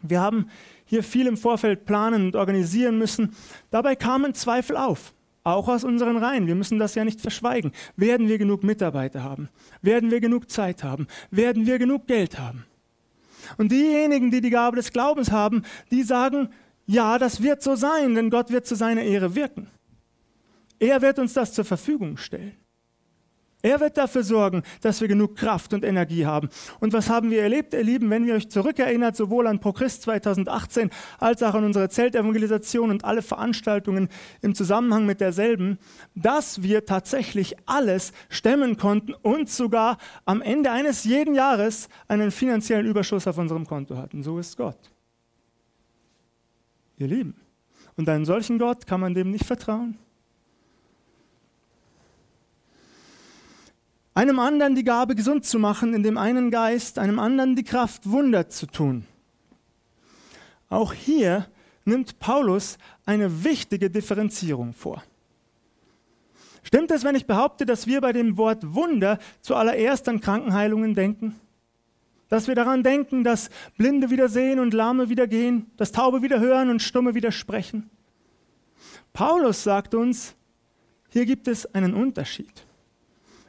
Wir 0.01 0.21
haben 0.21 0.49
hier 0.85 1.03
viel 1.03 1.27
im 1.27 1.37
Vorfeld 1.37 1.85
planen 1.85 2.25
und 2.25 2.35
organisieren 2.35 2.97
müssen. 2.97 3.35
Dabei 3.69 3.95
kamen 3.95 4.33
Zweifel 4.33 4.77
auf. 4.77 5.13
Auch 5.43 5.67
aus 5.67 5.83
unseren 5.83 6.17
Reihen. 6.17 6.47
Wir 6.47 6.55
müssen 6.55 6.79
das 6.79 6.95
ja 6.95 7.03
nicht 7.03 7.19
verschweigen. 7.19 7.73
Werden 7.97 8.29
wir 8.29 8.37
genug 8.37 8.63
Mitarbeiter 8.63 9.23
haben? 9.23 9.49
Werden 9.81 10.09
wir 10.09 10.21
genug 10.21 10.49
Zeit 10.49 10.83
haben? 10.83 11.07
Werden 11.31 11.65
wir 11.65 11.79
genug 11.79 12.07
Geld 12.07 12.39
haben? 12.39 12.65
Und 13.57 13.71
diejenigen, 13.71 14.31
die 14.31 14.39
die 14.39 14.49
Gabe 14.49 14.77
des 14.77 14.93
Glaubens 14.93 15.31
haben, 15.31 15.63
die 15.91 16.03
sagen, 16.03 16.49
ja, 16.85 17.17
das 17.17 17.43
wird 17.43 17.61
so 17.61 17.75
sein, 17.75 18.15
denn 18.15 18.29
Gott 18.29 18.51
wird 18.51 18.65
zu 18.65 18.75
seiner 18.75 19.01
Ehre 19.01 19.35
wirken. 19.35 19.69
Er 20.79 21.01
wird 21.01 21.19
uns 21.19 21.33
das 21.33 21.53
zur 21.53 21.65
Verfügung 21.65 22.17
stellen. 22.17 22.55
Er 23.65 23.79
wird 23.79 23.97
dafür 23.97 24.23
sorgen, 24.23 24.61
dass 24.81 24.99
wir 24.99 25.07
genug 25.07 25.37
Kraft 25.37 25.73
und 25.73 25.85
Energie 25.85 26.25
haben. 26.25 26.49
Und 26.81 26.91
was 26.91 27.09
haben 27.09 27.31
wir 27.31 27.41
erlebt, 27.41 27.73
ihr 27.73 27.81
Lieben, 27.81 28.09
wenn 28.09 28.25
ihr 28.25 28.35
euch 28.35 28.49
zurückerinnert, 28.49 29.15
sowohl 29.15 29.47
an 29.47 29.61
ProChrist 29.61 30.01
2018 30.01 30.89
als 31.17 31.41
auch 31.41 31.53
an 31.53 31.63
unsere 31.63 31.87
Zeltevangelisation 31.87 32.89
und 32.89 33.05
alle 33.05 33.21
Veranstaltungen 33.21 34.09
im 34.41 34.53
Zusammenhang 34.53 35.05
mit 35.05 35.21
derselben, 35.21 35.79
dass 36.13 36.61
wir 36.61 36.85
tatsächlich 36.85 37.55
alles 37.65 38.11
stemmen 38.27 38.75
konnten 38.75 39.13
und 39.13 39.49
sogar 39.49 39.97
am 40.25 40.41
Ende 40.41 40.69
eines 40.69 41.05
jeden 41.05 41.33
Jahres 41.33 41.87
einen 42.09 42.31
finanziellen 42.31 42.85
Überschuss 42.85 43.27
auf 43.27 43.37
unserem 43.37 43.65
Konto 43.65 43.95
hatten. 43.95 44.23
So 44.23 44.39
ist 44.39 44.57
Gott. 44.57 44.91
Ihr 46.97 47.07
Lieben. 47.07 47.35
Und 47.95 48.09
einem 48.09 48.25
solchen 48.25 48.59
Gott 48.59 48.85
kann 48.85 48.99
man 48.99 49.13
dem 49.13 49.31
nicht 49.31 49.45
vertrauen. 49.45 49.97
Einem 54.13 54.39
anderen 54.39 54.75
die 54.75 54.83
Gabe, 54.83 55.15
gesund 55.15 55.45
zu 55.45 55.59
machen, 55.59 55.93
in 55.93 56.03
dem 56.03 56.17
einen 56.17 56.51
Geist, 56.51 56.99
einem 56.99 57.19
anderen 57.19 57.55
die 57.55 57.63
Kraft, 57.63 58.09
Wunder 58.09 58.49
zu 58.49 58.67
tun. 58.67 59.05
Auch 60.69 60.93
hier 60.93 61.47
nimmt 61.85 62.19
Paulus 62.19 62.77
eine 63.05 63.43
wichtige 63.43 63.89
Differenzierung 63.89 64.73
vor. 64.73 65.03
Stimmt 66.63 66.91
es, 66.91 67.03
wenn 67.03 67.15
ich 67.15 67.27
behaupte, 67.27 67.65
dass 67.65 67.87
wir 67.87 68.01
bei 68.01 68.13
dem 68.13 68.37
Wort 68.37 68.73
Wunder 68.73 69.19
zuallererst 69.41 70.07
an 70.07 70.21
Krankenheilungen 70.21 70.95
denken? 70.95 71.35
Dass 72.29 72.47
wir 72.47 72.55
daran 72.55 72.83
denken, 72.83 73.23
dass 73.23 73.49
Blinde 73.77 74.09
wieder 74.09 74.29
sehen 74.29 74.59
und 74.59 74.73
Lahme 74.73 75.09
wieder 75.09 75.27
gehen, 75.27 75.69
dass 75.77 75.91
Taube 75.91 76.21
wieder 76.21 76.39
hören 76.39 76.69
und 76.69 76.81
Stumme 76.81 77.13
wieder 77.15 77.31
sprechen? 77.31 77.89
Paulus 79.11 79.63
sagt 79.63 79.93
uns, 79.93 80.35
hier 81.09 81.25
gibt 81.25 81.47
es 81.47 81.71
einen 81.75 81.93
Unterschied. 81.93 82.65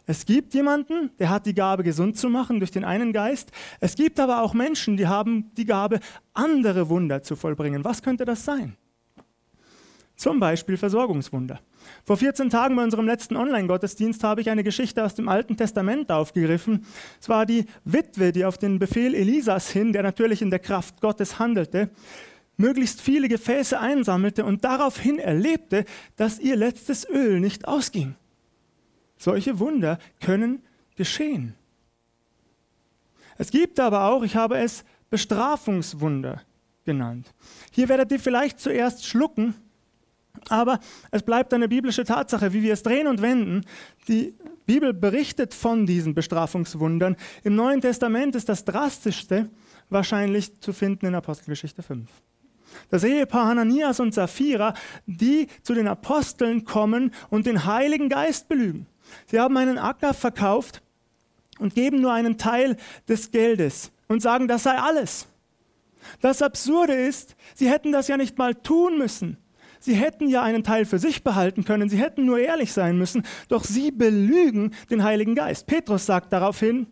Es 0.07 0.27
gibt 0.27 0.53
jemanden, 0.53 1.11
der 1.19 1.31
hat 1.31 1.47
die 1.47 1.55
Gabe, 1.55 1.83
gesund 1.83 2.19
zu 2.19 2.29
machen 2.29 2.59
durch 2.59 2.71
den 2.71 2.85
einen 2.85 3.13
Geist. 3.13 3.51
Es 3.81 3.95
gibt 3.95 4.21
aber 4.21 4.43
auch 4.43 4.53
Menschen, 4.53 4.97
die 4.97 5.07
haben 5.07 5.51
die 5.55 5.65
Gabe, 5.65 6.01
andere 6.35 6.89
Wunder 6.89 7.23
zu 7.23 7.37
vollbringen. 7.37 7.85
Was 7.85 8.03
könnte 8.03 8.25
das 8.25 8.45
sein? 8.45 8.77
Zum 10.17 10.39
Beispiel 10.39 10.77
Versorgungswunder. 10.77 11.61
Vor 12.05 12.17
14 12.17 12.49
Tagen 12.49 12.77
bei 12.77 12.85
unserem 12.85 13.07
letzten 13.07 13.37
Online-Gottesdienst 13.37 14.23
habe 14.23 14.41
ich 14.41 14.51
eine 14.51 14.63
Geschichte 14.63 15.05
aus 15.05 15.15
dem 15.15 15.29
Alten 15.29 15.57
Testament 15.57 16.13
aufgegriffen. 16.13 16.87
Es 17.21 17.29
war 17.29 17.47
die 17.47 17.67
Witwe, 17.85 18.31
die 18.31 18.45
auf 18.45 18.57
den 18.57 18.79
Befehl 18.79 19.15
Elisas 19.15 19.71
hin, 19.71 19.93
der 19.93 20.03
natürlich 20.03 20.41
in 20.41 20.51
der 20.51 20.61
Kraft 20.61 21.01
Gottes 21.01 21.39
handelte, 21.39 21.91
möglichst 22.57 23.01
viele 23.01 23.29
Gefäße 23.29 23.79
einsammelte 23.79 24.45
und 24.45 24.65
daraufhin 24.65 25.19
erlebte, 25.19 25.85
dass 26.17 26.39
ihr 26.39 26.57
letztes 26.57 27.09
Öl 27.09 27.41
nicht 27.41 27.67
ausging. 27.67 28.15
Solche 29.17 29.59
Wunder 29.59 29.99
können 30.21 30.63
geschehen. 30.97 31.55
Es 33.37 33.51
gibt 33.51 33.81
aber 33.81 34.05
auch, 34.05 34.23
ich 34.23 34.37
habe 34.37 34.59
es 34.59 34.85
Bestrafungswunder 35.11 36.43
genannt. 36.85 37.33
Hier 37.73 37.89
werdet 37.89 38.13
ihr 38.13 38.21
vielleicht 38.21 38.61
zuerst 38.61 39.05
schlucken, 39.05 39.55
aber 40.49 40.81
es 41.11 41.23
bleibt 41.23 41.55
eine 41.55 41.69
biblische 41.69 42.05
Tatsache, 42.05 42.53
wie 42.53 42.63
wir 42.63 42.73
es 42.73 42.83
drehen 42.83 43.07
und 43.07 43.23
wenden. 43.23 43.65
Die 44.09 44.35
Bibel 44.67 44.93
berichtet 44.93 45.55
von 45.55 45.87
diesen 45.87 46.15
Bestrafungswundern. 46.15 47.17
Im 47.43 47.55
Neuen 47.55 47.81
Testament 47.81 48.35
ist 48.35 48.49
das 48.49 48.65
drastischste 48.65 49.49
wahrscheinlich 49.91 50.61
zu 50.61 50.73
finden 50.73 51.07
in 51.07 51.15
Apostelgeschichte 51.15 51.83
5. 51.83 52.11
Das 52.91 53.05
Ehepaar 53.05 53.47
Hananias 53.47 54.01
und 54.01 54.15
Sapphira, 54.15 54.75
die 55.07 55.47
zu 55.63 55.75
den 55.75 55.87
Aposteln 55.87 56.65
kommen 56.65 57.13
und 57.31 57.47
den 57.47 57.67
Heiligen 57.67 58.09
Geist 58.09 58.49
belügen. 58.49 58.87
Sie 59.27 59.41
haben 59.41 59.57
einen 59.57 59.79
Acker 59.79 60.15
verkauft 60.15 60.83
und 61.59 61.75
geben 61.75 62.01
nur 62.01 62.13
einen 62.13 62.39
Teil 62.39 62.77
des 63.09 63.31
Geldes 63.31 63.93
und 64.09 64.23
sagen, 64.23 64.49
das 64.49 64.65
sei 64.65 64.77
alles. 64.79 65.27
Das 66.21 66.43
Absurde 66.43 66.95
ist, 66.95 67.37
sie 67.55 67.71
hätten 67.71 67.93
das 67.93 68.09
ja 68.09 68.17
nicht 68.17 68.39
mal 68.39 68.55
tun 68.55 68.99
müssen. 68.99 69.39
Sie 69.81 69.95
hätten 69.95 70.29
ja 70.29 70.43
einen 70.43 70.65
Teil 70.65 70.87
für 70.87 70.99
sich 70.99 71.23
behalten 71.25 71.65
können, 71.65 71.91
sie 71.91 71.99
hätten 71.99 72.25
nur 72.25 72.39
ehrlich 72.39 72.73
sein 72.73 72.97
müssen, 72.97 73.23
doch 73.49 73.65
sie 73.65 73.91
belügen 73.91 74.75
den 74.91 75.05
Heiligen 75.05 75.35
Geist. 75.35 75.67
Petrus 75.67 76.07
sagt 76.07 76.33
daraufhin, 76.33 76.87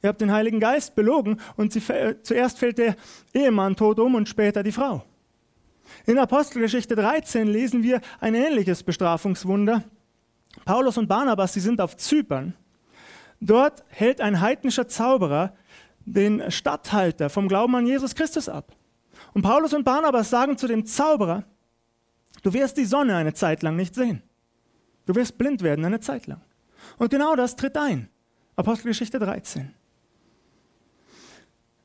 ihr 0.00 0.10
habt 0.10 0.20
den 0.20 0.30
Heiligen 0.30 0.60
Geist 0.60 0.94
belogen 0.94 1.40
und 1.56 1.72
sie, 1.72 1.82
zuerst 2.22 2.60
fällt 2.60 2.78
der 2.78 2.94
Ehemann 3.32 3.74
tot 3.74 3.98
um 3.98 4.14
und 4.14 4.28
später 4.28 4.62
die 4.62 4.70
Frau. 4.70 5.04
In 6.06 6.18
Apostelgeschichte 6.18 6.94
13 6.94 7.48
lesen 7.48 7.82
wir 7.82 8.00
ein 8.20 8.34
ähnliches 8.34 8.84
Bestrafungswunder. 8.84 9.82
Paulus 10.64 10.96
und 10.96 11.08
Barnabas, 11.08 11.52
sie 11.52 11.60
sind 11.60 11.80
auf 11.80 11.96
Zypern. 11.96 12.54
Dort 13.40 13.84
hält 13.88 14.20
ein 14.20 14.40
heidnischer 14.40 14.88
Zauberer 14.88 15.54
den 16.06 16.50
Statthalter 16.50 17.30
vom 17.30 17.48
Glauben 17.48 17.74
an 17.76 17.86
Jesus 17.86 18.14
Christus 18.14 18.48
ab. 18.48 18.74
Und 19.32 19.42
Paulus 19.42 19.72
und 19.74 19.84
Barnabas 19.84 20.30
sagen 20.30 20.56
zu 20.56 20.66
dem 20.66 20.86
Zauberer, 20.86 21.44
du 22.42 22.52
wirst 22.52 22.76
die 22.76 22.84
Sonne 22.84 23.16
eine 23.16 23.34
Zeit 23.34 23.62
lang 23.62 23.76
nicht 23.76 23.94
sehen. 23.94 24.22
Du 25.06 25.14
wirst 25.14 25.36
blind 25.38 25.62
werden 25.62 25.84
eine 25.84 26.00
Zeit 26.00 26.26
lang. 26.26 26.40
Und 26.98 27.10
genau 27.10 27.36
das 27.36 27.56
tritt 27.56 27.76
ein. 27.76 28.08
Apostelgeschichte 28.56 29.18
13. 29.18 29.74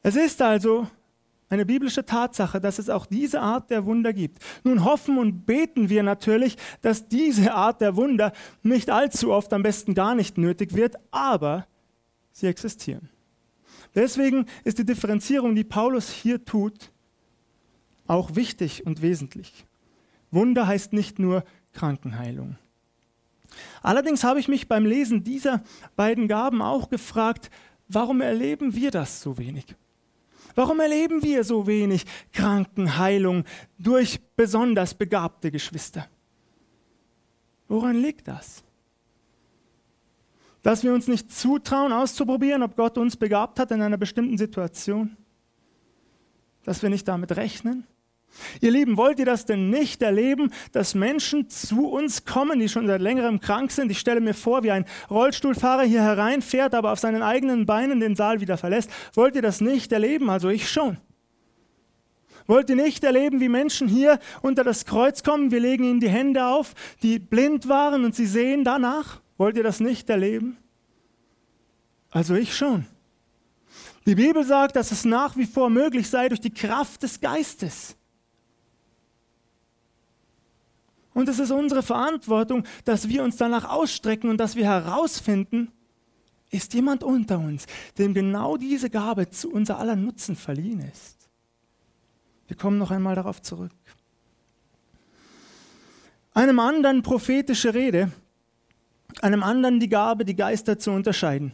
Es 0.02 0.16
ist 0.16 0.42
also 0.42 0.88
eine 1.50 1.65
biblische 1.65 2.06
Tatsache, 2.06 2.62
dass 2.62 2.79
es 2.79 2.89
auch 2.89 3.06
diese 3.06 3.41
Art 3.41 3.72
der 3.72 3.86
Wunder 3.86 4.13
gibt. 4.13 4.38
Nun 4.63 4.86
hoffen 4.86 5.18
und 5.18 5.46
beten 5.46 5.89
wir 5.89 6.03
natürlich, 6.03 6.58
dass 6.82 7.08
diese 7.08 7.53
Art 7.53 7.82
der 7.82 7.96
Wunder 7.96 8.32
nicht 8.62 8.89
allzu 8.89 9.32
oft, 9.32 9.51
am 9.53 9.63
besten 9.63 9.96
gar 9.96 10.15
nicht 10.15 10.38
nötig 10.38 10.75
wird, 10.75 10.96
aber 11.12 11.65
sie 12.32 12.48
existieren. 12.48 13.10
Deswegen 13.96 14.46
ist 14.63 14.77
die 14.77 14.86
Differenzierung, 14.86 15.56
die 15.56 15.63
Paulus 15.63 16.12
hier 16.12 16.46
tut, 16.46 16.91
auch 18.06 18.36
wichtig 18.36 18.86
und 18.86 19.01
wesentlich. 19.01 19.65
Wunder 20.32 20.68
heißt 20.68 20.94
nicht 20.94 21.18
nur 21.18 21.44
Krankenheilung. 21.74 22.58
Allerdings 23.82 24.24
habe 24.24 24.39
ich 24.39 24.48
mich 24.48 24.68
beim 24.68 24.86
Lesen 24.86 25.24
dieser 25.24 25.63
beiden 25.96 26.27
Gaben 26.27 26.62
auch 26.62 26.89
gefragt, 26.89 27.50
warum 27.88 28.22
erleben 28.22 28.75
wir 28.75 28.91
das 28.91 29.22
so 29.22 29.39
wenig? 29.39 29.75
Warum 30.60 30.82
erleben 30.82 31.24
wir 31.24 31.46
so 31.46 31.68
wenig 31.68 32.06
Krankenheilung 32.34 33.46
durch 33.78 34.20
besonders 34.36 34.94
begabte 34.94 35.51
Geschwister? 35.51 36.10
Woran 37.70 37.96
liegt 37.96 38.28
das? 38.28 38.62
Dass 40.62 40.84
wir 40.84 40.94
uns 40.94 41.08
nicht 41.08 41.32
zutrauen, 41.32 41.94
auszuprobieren, 41.94 42.62
ob 42.62 42.75
Gott 42.75 42.98
uns 42.98 43.16
begabt 43.16 43.58
hat 43.58 43.72
in 43.72 43.82
einer 43.82 43.96
bestimmten 43.96 44.38
Situation? 44.38 45.16
Dass 46.66 46.84
wir 46.84 46.89
nicht 46.89 47.08
damit 47.08 47.38
rechnen? 47.38 47.88
Ihr 48.62 48.72
Lieben, 48.72 48.98
wollt 48.98 49.20
ihr 49.20 49.26
das 49.26 49.46
denn 49.46 49.70
nicht 49.70 50.02
erleben, 50.02 50.52
dass 50.72 50.96
Menschen 50.96 51.50
zu 51.50 51.88
uns 51.88 52.26
kommen, 52.26 52.60
die 52.60 52.70
schon 52.70 52.88
seit 52.88 53.02
längerem 53.02 53.40
krank 53.40 53.72
sind? 53.72 53.92
Ich 53.92 54.00
stelle 54.00 54.22
mir 54.22 54.34
vor, 54.34 54.64
wie 54.64 54.72
ein 54.72 54.86
Rollstuhlfahrer 55.10 55.84
hier 55.84 56.02
hereinfährt, 56.02 56.74
aber 56.74 56.92
auf 56.92 57.00
seinen 57.00 57.22
eigenen 57.22 57.66
Beinen 57.66 58.00
den 58.00 58.16
Saal 58.16 58.42
wieder 58.42 58.58
verlässt. 58.58 58.90
Wollt 59.14 59.36
ihr 59.36 59.42
das 59.42 59.62
nicht 59.62 59.92
erleben? 59.92 60.30
Also 60.30 60.50
ich 60.50 60.70
schon. 60.70 60.98
Wollt 62.48 62.70
ihr 62.70 62.76
nicht 62.76 63.04
erleben, 63.04 63.40
wie 63.42 63.50
Menschen 63.50 63.88
hier 63.88 64.18
unter 64.42 64.64
das 64.64 64.86
Kreuz 64.86 65.22
kommen? 65.22 65.52
Wir 65.52 65.60
legen 65.60 65.84
ihnen 65.84 66.00
die 66.00 66.10
Hände 66.10 66.48
auf, 66.48 66.74
die 67.04 67.20
blind 67.20 67.70
waren 67.70 68.04
und 68.04 68.16
sie 68.16 68.26
sehen 68.26 68.64
danach. 68.64 69.22
Wollt 69.38 69.56
ihr 69.56 69.64
das 69.64 69.80
nicht 69.80 70.10
erleben? 70.10 70.58
Also 72.10 72.34
ich 72.34 72.56
schon. 72.58 72.88
Die 74.08 74.16
Bibel 74.16 74.44
sagt, 74.44 74.76
dass 74.76 74.92
es 74.92 75.06
nach 75.06 75.38
wie 75.38 75.46
vor 75.46 75.70
möglich 75.70 76.10
sei 76.10 76.28
durch 76.28 76.42
die 76.42 76.54
Kraft 76.54 77.04
des 77.04 77.22
Geistes. 77.22 77.96
Und 81.20 81.28
es 81.28 81.38
ist 81.38 81.52
unsere 81.52 81.84
Verantwortung, 81.84 82.64
dass 82.86 83.10
wir 83.10 83.24
uns 83.24 83.36
danach 83.36 83.70
ausstrecken 83.70 84.30
und 84.30 84.38
dass 84.38 84.56
wir 84.56 84.64
herausfinden, 84.64 85.70
ist 86.50 86.74
jemand 86.74 87.04
unter 87.04 87.40
uns, 87.40 87.66
dem 87.98 88.14
genau 88.14 88.56
diese 88.56 88.90
Gabe 88.90 89.30
zu 89.30 89.52
unser 89.52 89.80
aller 89.80 89.98
Nutzen 89.98 90.38
verliehen 90.38 90.80
ist. 90.80 91.28
Wir 92.48 92.56
kommen 92.56 92.78
noch 92.78 92.90
einmal 92.90 93.16
darauf 93.16 93.42
zurück. 93.42 93.74
Einem 96.34 96.58
anderen 96.60 97.04
prophetische 97.04 97.74
Rede, 97.74 98.14
einem 99.22 99.44
anderen 99.44 99.82
die 99.82 99.90
Gabe, 99.90 100.24
die 100.24 100.38
Geister 100.38 100.80
zu 100.80 100.92
unterscheiden, 100.92 101.52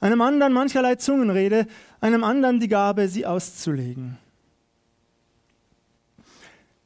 einem 0.00 0.22
anderen 0.22 0.54
mancherlei 0.54 0.94
Zungenrede, 0.94 1.66
einem 2.00 2.24
anderen 2.24 2.58
die 2.58 2.68
Gabe, 2.68 3.06
sie 3.08 3.26
auszulegen. 3.26 4.16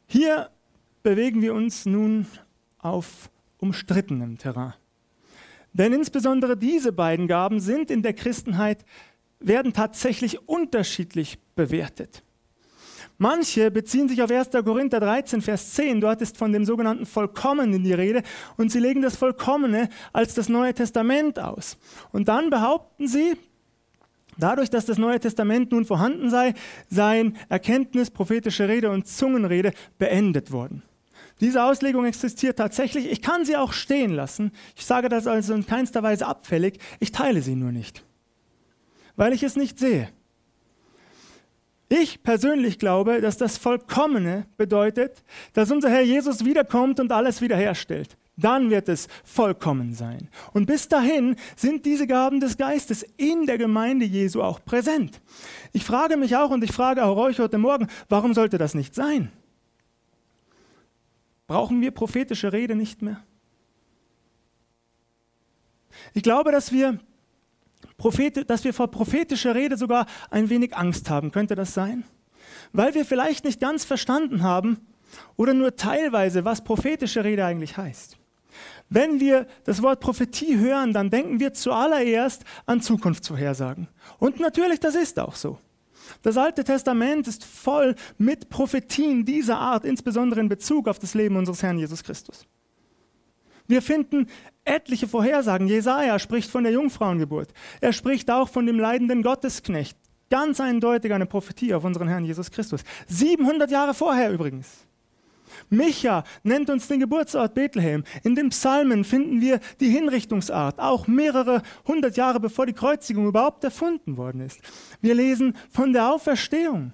Hier 0.09 0.51
bewegen 1.09 1.41
wir 1.41 1.55
uns 1.55 1.87
nun 1.87 2.27
auf 2.81 3.31
umstrittenem 3.57 4.37
Terrain. 4.37 4.75
Denn 5.73 5.95
insbesondere 5.95 6.55
diese 6.55 6.93
beiden 6.93 7.27
Gaben 7.27 7.61
sind 7.61 7.91
in 7.91 8.03
der 8.03 8.13
Christenheit, 8.13 8.85
werden 9.41 9.73
tatsächlich 9.73 10.47
unterschiedlich 10.47 11.39
bewertet. 11.55 12.23
Manche 13.17 13.71
beziehen 13.71 14.07
sich 14.11 14.21
auf 14.21 14.31
1. 14.31 14.51
Korinther 14.51 15.01
13, 15.01 15.41
Vers 15.41 15.73
10. 15.73 16.03
Dort 16.03 16.21
ist 16.21 16.37
von 16.37 16.53
dem 16.53 16.67
sogenannten 16.67 17.07
Vollkommenen 17.07 17.83
die 17.83 17.95
Rede 17.95 18.23
und 18.59 18.71
sie 18.71 18.79
legen 18.79 19.01
das 19.01 19.17
Vollkommene 19.17 19.89
als 20.13 20.35
das 20.35 20.51
Neue 20.51 20.75
Testament 20.75 21.39
aus. 21.39 21.79
Und 22.13 22.29
dann 22.29 22.51
behaupten 22.51 23.09
sie, 23.09 23.33
dadurch, 24.37 24.69
dass 24.69 24.85
das 24.85 24.99
Neue 24.99 25.21
Testament 25.21 25.73
nun 25.73 25.87
vorhanden 25.87 26.29
sei, 26.29 26.53
seien 26.91 27.39
Erkenntnis, 27.49 28.11
prophetische 28.11 28.69
Rede 28.69 28.91
und 28.91 29.07
Zungenrede 29.07 29.73
beendet 29.99 30.53
worden. 30.53 30.83
Diese 31.41 31.63
Auslegung 31.63 32.05
existiert 32.05 32.59
tatsächlich. 32.59 33.11
Ich 33.11 33.23
kann 33.23 33.45
sie 33.45 33.57
auch 33.57 33.73
stehen 33.73 34.13
lassen. 34.13 34.53
Ich 34.77 34.87
sage 34.87 35.09
das 35.09 35.27
also 35.27 35.55
in 35.55 35.67
keinster 35.67 36.03
Weise 36.03 36.27
abfällig. 36.27 36.79
Ich 37.01 37.13
teile 37.13 37.43
sie 37.43 37.55
nur 37.55 37.73
nicht, 37.73 38.05
weil 39.17 39.33
ich 39.33 39.43
es 39.43 39.57
nicht 39.57 39.79
sehe. 39.79 40.09
Ich 41.91 42.23
persönlich 42.23 42.79
glaube, 42.79 43.23
dass 43.23 43.39
das 43.39 43.57
Vollkommene 43.57 44.47
bedeutet, 44.59 45.23
dass 45.55 45.71
unser 45.71 45.89
Herr 45.89 46.03
Jesus 46.03 46.45
wiederkommt 46.45 47.01
und 47.01 47.13
alles 47.13 47.41
wiederherstellt. 47.41 48.17
Dann 48.37 48.71
wird 48.71 48.89
es 48.89 49.09
vollkommen 49.25 49.95
sein. 49.95 50.29
Und 50.53 50.67
bis 50.67 50.87
dahin 50.87 51.35
sind 51.57 51.87
diese 51.87 52.07
Gaben 52.07 52.41
des 52.41 52.57
Geistes 52.57 53.05
in 53.17 53.47
der 53.47 53.59
Gemeinde 53.59 54.05
Jesu 54.05 54.43
auch 54.43 54.65
präsent. 54.65 55.21
Ich 55.73 55.85
frage 55.85 56.17
mich 56.17 56.37
auch 56.37 56.51
und 56.51 56.63
ich 56.63 56.73
frage 56.73 57.05
auch 57.05 57.17
euch 57.17 57.41
heute 57.41 57.59
Morgen, 57.59 57.89
warum 58.09 58.35
sollte 58.35 58.59
das 58.59 58.75
nicht 58.75 58.95
sein? 58.95 59.33
Brauchen 61.49 61.81
wir 61.81 61.91
prophetische 61.91 62.53
Rede 62.53 62.77
nicht 62.77 63.03
mehr? 63.03 63.25
Ich 66.13 66.23
glaube, 66.23 66.53
dass 66.53 66.73
wir, 66.73 67.01
dass 68.47 68.65
wir 68.65 68.75
vor 68.75 68.91
prophetischer 68.91 69.55
Rede 69.55 69.79
sogar 69.79 70.07
ein 70.31 70.51
wenig 70.51 70.77
Angst 70.77 71.09
haben. 71.11 71.33
Könnte 71.33 71.55
das 71.55 71.73
sein? 71.73 72.05
Weil 72.73 72.95
wir 72.95 73.07
vielleicht 73.07 73.45
nicht 73.45 73.61
ganz 73.61 73.85
verstanden 73.85 74.43
haben 74.43 74.87
oder 75.37 75.55
nur 75.55 75.75
teilweise, 75.75 76.45
was 76.45 76.63
prophetische 76.63 77.25
Rede 77.25 77.47
eigentlich 77.47 77.79
heißt. 77.79 78.19
Wenn 78.91 79.19
wir 79.19 79.47
das 79.65 79.83
Wort 79.83 80.01
Prophetie 80.01 80.59
hören, 80.59 80.93
dann 80.93 81.09
denken 81.09 81.41
wir 81.41 81.55
zuallererst 81.55 82.45
an 82.67 82.83
Zukunftsvorhersagen. 82.83 83.89
Und 84.19 84.39
natürlich, 84.39 84.81
das 84.81 84.95
ist 84.95 85.19
auch 85.19 85.35
so. 85.35 85.59
Das 86.23 86.37
Alte 86.37 86.65
Testament 86.65 87.27
ist 87.29 87.45
voll 87.45 87.95
mit 88.17 88.49
Prophetien 88.49 89.25
dieser 89.25 89.59
Art, 89.59 89.85
insbesondere 89.85 90.41
in 90.41 90.49
Bezug 90.49 90.89
auf 90.89 90.99
das 90.99 91.15
Leben 91.15 91.37
unseres 91.37 91.63
Herrn 91.63 91.79
Jesus 91.79 92.03
Christus. 92.03 92.47
Wir 93.67 93.83
finden 93.83 94.27
etliche 94.65 95.07
Vorhersagen. 95.07 95.69
Jesaja 95.69 96.19
spricht 96.19 96.51
von 96.51 96.65
der 96.65 96.73
Jungfrauengeburt. 96.73 97.53
Er 97.81 97.93
spricht 97.93 98.31
auch 98.31 98.49
von 98.49 98.67
dem 98.67 98.79
leidenden 98.79 99.23
Gottesknecht. 99.23 99.97
Ganz 100.31 100.61
eindeutig 100.61 101.13
eine 101.13 101.27
Prophetie 101.27 101.75
auf 101.75 101.85
unseren 101.85 102.09
Herrn 102.09 102.25
Jesus 102.25 102.51
Christus. 102.51 102.83
700 103.09 103.71
Jahre 103.71 103.95
vorher 103.95 104.33
übrigens. 104.33 104.88
Micha 105.71 106.25
nennt 106.43 106.71
uns 106.71 106.89
den 106.89 107.01
Geburtsort 107.01 107.55
Bethlehem. 107.55 108.05
In 108.23 108.35
den 108.35 108.51
Psalmen 108.51 109.05
finden 109.05 109.41
wir 109.41 109.61
die 109.81 109.89
Hinrichtungsart, 109.89 110.79
auch 110.81 111.07
mehrere 111.07 111.63
hundert 111.87 112.17
Jahre 112.17 112.41
bevor 112.41 112.67
die 112.67 112.73
Kreuzigung 112.73 113.27
überhaupt 113.27 113.65
erfunden 113.65 114.17
worden 114.17 114.41
ist. 114.41 114.61
Wir 115.01 115.15
lesen 115.15 115.57
von 115.71 115.93
der 115.93 116.13
Auferstehung. 116.13 116.93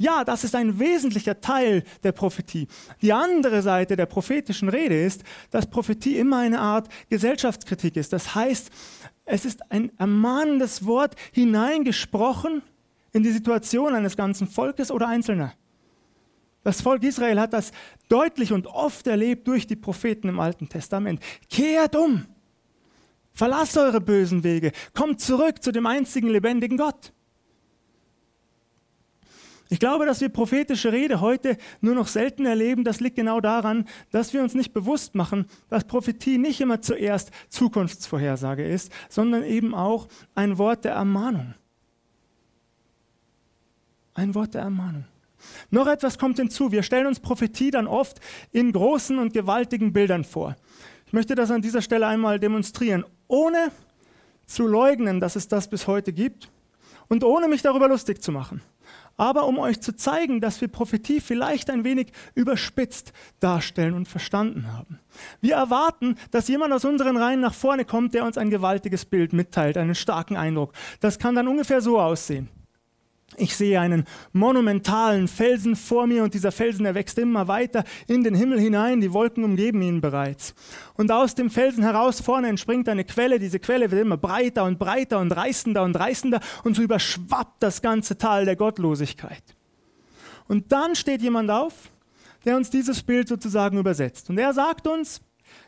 Ja, 0.00 0.22
das 0.22 0.44
ist 0.44 0.54
ein 0.54 0.78
wesentlicher 0.78 1.40
Teil 1.40 1.82
der 2.04 2.12
Prophetie. 2.12 2.68
Die 3.02 3.12
andere 3.12 3.62
Seite 3.62 3.96
der 3.96 4.06
prophetischen 4.06 4.68
Rede 4.68 5.02
ist, 5.04 5.24
dass 5.50 5.68
Prophetie 5.68 6.18
immer 6.18 6.38
eine 6.38 6.60
Art 6.60 6.88
Gesellschaftskritik 7.10 7.96
ist. 7.96 8.12
Das 8.12 8.36
heißt, 8.36 8.70
es 9.24 9.44
ist 9.44 9.72
ein 9.72 9.90
ermahnendes 9.98 10.86
Wort 10.86 11.16
hineingesprochen 11.32 12.62
in 13.12 13.24
die 13.24 13.32
Situation 13.32 13.94
eines 13.94 14.16
ganzen 14.16 14.46
Volkes 14.46 14.92
oder 14.92 15.08
Einzelner. 15.08 15.52
Das 16.68 16.82
Volk 16.82 17.02
Israel 17.02 17.40
hat 17.40 17.54
das 17.54 17.72
deutlich 18.10 18.52
und 18.52 18.66
oft 18.66 19.06
erlebt 19.06 19.48
durch 19.48 19.66
die 19.66 19.74
Propheten 19.74 20.28
im 20.28 20.38
Alten 20.38 20.68
Testament. 20.68 21.18
Kehrt 21.48 21.96
um, 21.96 22.26
verlasst 23.32 23.78
eure 23.78 24.02
bösen 24.02 24.44
Wege, 24.44 24.72
kommt 24.92 25.22
zurück 25.22 25.62
zu 25.62 25.72
dem 25.72 25.86
einzigen 25.86 26.28
lebendigen 26.28 26.76
Gott. 26.76 27.14
Ich 29.70 29.78
glaube, 29.78 30.04
dass 30.04 30.20
wir 30.20 30.28
prophetische 30.28 30.92
Rede 30.92 31.22
heute 31.22 31.56
nur 31.80 31.94
noch 31.94 32.06
selten 32.06 32.44
erleben. 32.44 32.84
Das 32.84 33.00
liegt 33.00 33.16
genau 33.16 33.40
daran, 33.40 33.86
dass 34.10 34.34
wir 34.34 34.42
uns 34.42 34.52
nicht 34.52 34.74
bewusst 34.74 35.14
machen, 35.14 35.46
dass 35.70 35.86
Prophetie 35.86 36.36
nicht 36.36 36.60
immer 36.60 36.82
zuerst 36.82 37.30
Zukunftsvorhersage 37.48 38.68
ist, 38.68 38.92
sondern 39.08 39.42
eben 39.42 39.74
auch 39.74 40.06
ein 40.34 40.58
Wort 40.58 40.84
der 40.84 40.92
Ermahnung. 40.92 41.54
Ein 44.12 44.34
Wort 44.34 44.52
der 44.52 44.60
Ermahnung. 44.60 45.06
Noch 45.70 45.86
etwas 45.86 46.18
kommt 46.18 46.38
hinzu. 46.38 46.72
Wir 46.72 46.82
stellen 46.82 47.06
uns 47.06 47.20
Prophetie 47.20 47.70
dann 47.70 47.86
oft 47.86 48.20
in 48.52 48.72
großen 48.72 49.18
und 49.18 49.32
gewaltigen 49.32 49.92
Bildern 49.92 50.24
vor. 50.24 50.56
Ich 51.06 51.12
möchte 51.12 51.34
das 51.34 51.50
an 51.50 51.62
dieser 51.62 51.82
Stelle 51.82 52.06
einmal 52.06 52.38
demonstrieren, 52.38 53.04
ohne 53.28 53.70
zu 54.46 54.66
leugnen, 54.66 55.20
dass 55.20 55.36
es 55.36 55.48
das 55.48 55.68
bis 55.68 55.86
heute 55.86 56.12
gibt 56.12 56.50
und 57.08 57.24
ohne 57.24 57.48
mich 57.48 57.62
darüber 57.62 57.88
lustig 57.88 58.22
zu 58.22 58.32
machen. 58.32 58.62
Aber 59.16 59.46
um 59.46 59.58
euch 59.58 59.80
zu 59.80 59.96
zeigen, 59.96 60.40
dass 60.40 60.60
wir 60.60 60.68
Prophetie 60.68 61.20
vielleicht 61.20 61.70
ein 61.70 61.82
wenig 61.82 62.12
überspitzt 62.34 63.12
darstellen 63.40 63.94
und 63.94 64.06
verstanden 64.06 64.72
haben. 64.72 65.00
Wir 65.40 65.56
erwarten, 65.56 66.16
dass 66.30 66.46
jemand 66.48 66.72
aus 66.72 66.84
unseren 66.84 67.16
Reihen 67.16 67.40
nach 67.40 67.54
vorne 67.54 67.84
kommt, 67.84 68.14
der 68.14 68.24
uns 68.24 68.38
ein 68.38 68.48
gewaltiges 68.48 69.04
Bild 69.04 69.32
mitteilt, 69.32 69.76
einen 69.76 69.96
starken 69.96 70.36
Eindruck. 70.36 70.72
Das 71.00 71.18
kann 71.18 71.34
dann 71.34 71.48
ungefähr 71.48 71.80
so 71.80 71.98
aussehen. 71.98 72.48
Ich 73.38 73.56
sehe 73.56 73.80
einen 73.80 74.04
monumentalen 74.32 75.28
Felsen 75.28 75.76
vor 75.76 76.06
mir 76.06 76.24
und 76.24 76.34
dieser 76.34 76.50
Felsen, 76.50 76.84
er 76.84 76.94
wächst 76.94 77.18
immer 77.18 77.46
weiter 77.46 77.84
in 78.06 78.24
den 78.24 78.34
Himmel 78.34 78.58
hinein, 78.58 79.00
die 79.00 79.12
Wolken 79.12 79.44
umgeben 79.44 79.80
ihn 79.80 80.00
bereits. 80.00 80.54
Und 80.94 81.12
aus 81.12 81.34
dem 81.34 81.50
Felsen 81.50 81.84
heraus 81.84 82.20
vorne 82.20 82.48
entspringt 82.48 82.88
eine 82.88 83.04
Quelle, 83.04 83.38
diese 83.38 83.60
Quelle 83.60 83.90
wird 83.90 84.02
immer 84.02 84.16
breiter 84.16 84.64
und 84.64 84.78
breiter 84.78 85.20
und 85.20 85.30
reißender 85.30 85.82
und 85.82 85.94
reißender 85.94 86.40
und 86.64 86.74
so 86.74 86.82
überschwappt 86.82 87.62
das 87.62 87.80
ganze 87.80 88.18
Tal 88.18 88.44
der 88.44 88.56
Gottlosigkeit. 88.56 89.42
Und 90.48 90.72
dann 90.72 90.96
steht 90.96 91.22
jemand 91.22 91.50
auf, 91.50 91.74
der 92.44 92.56
uns 92.56 92.70
dieses 92.70 93.02
Bild 93.02 93.28
sozusagen 93.28 93.78
übersetzt. 93.78 94.30
Und 94.30 94.38
er 94.38 94.52
sagt 94.52 94.86
uns, 94.86 95.20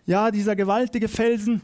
ja, 0.07 0.31
dieser 0.31 0.57
gewaltige 0.57 1.09
Felsen, 1.09 1.63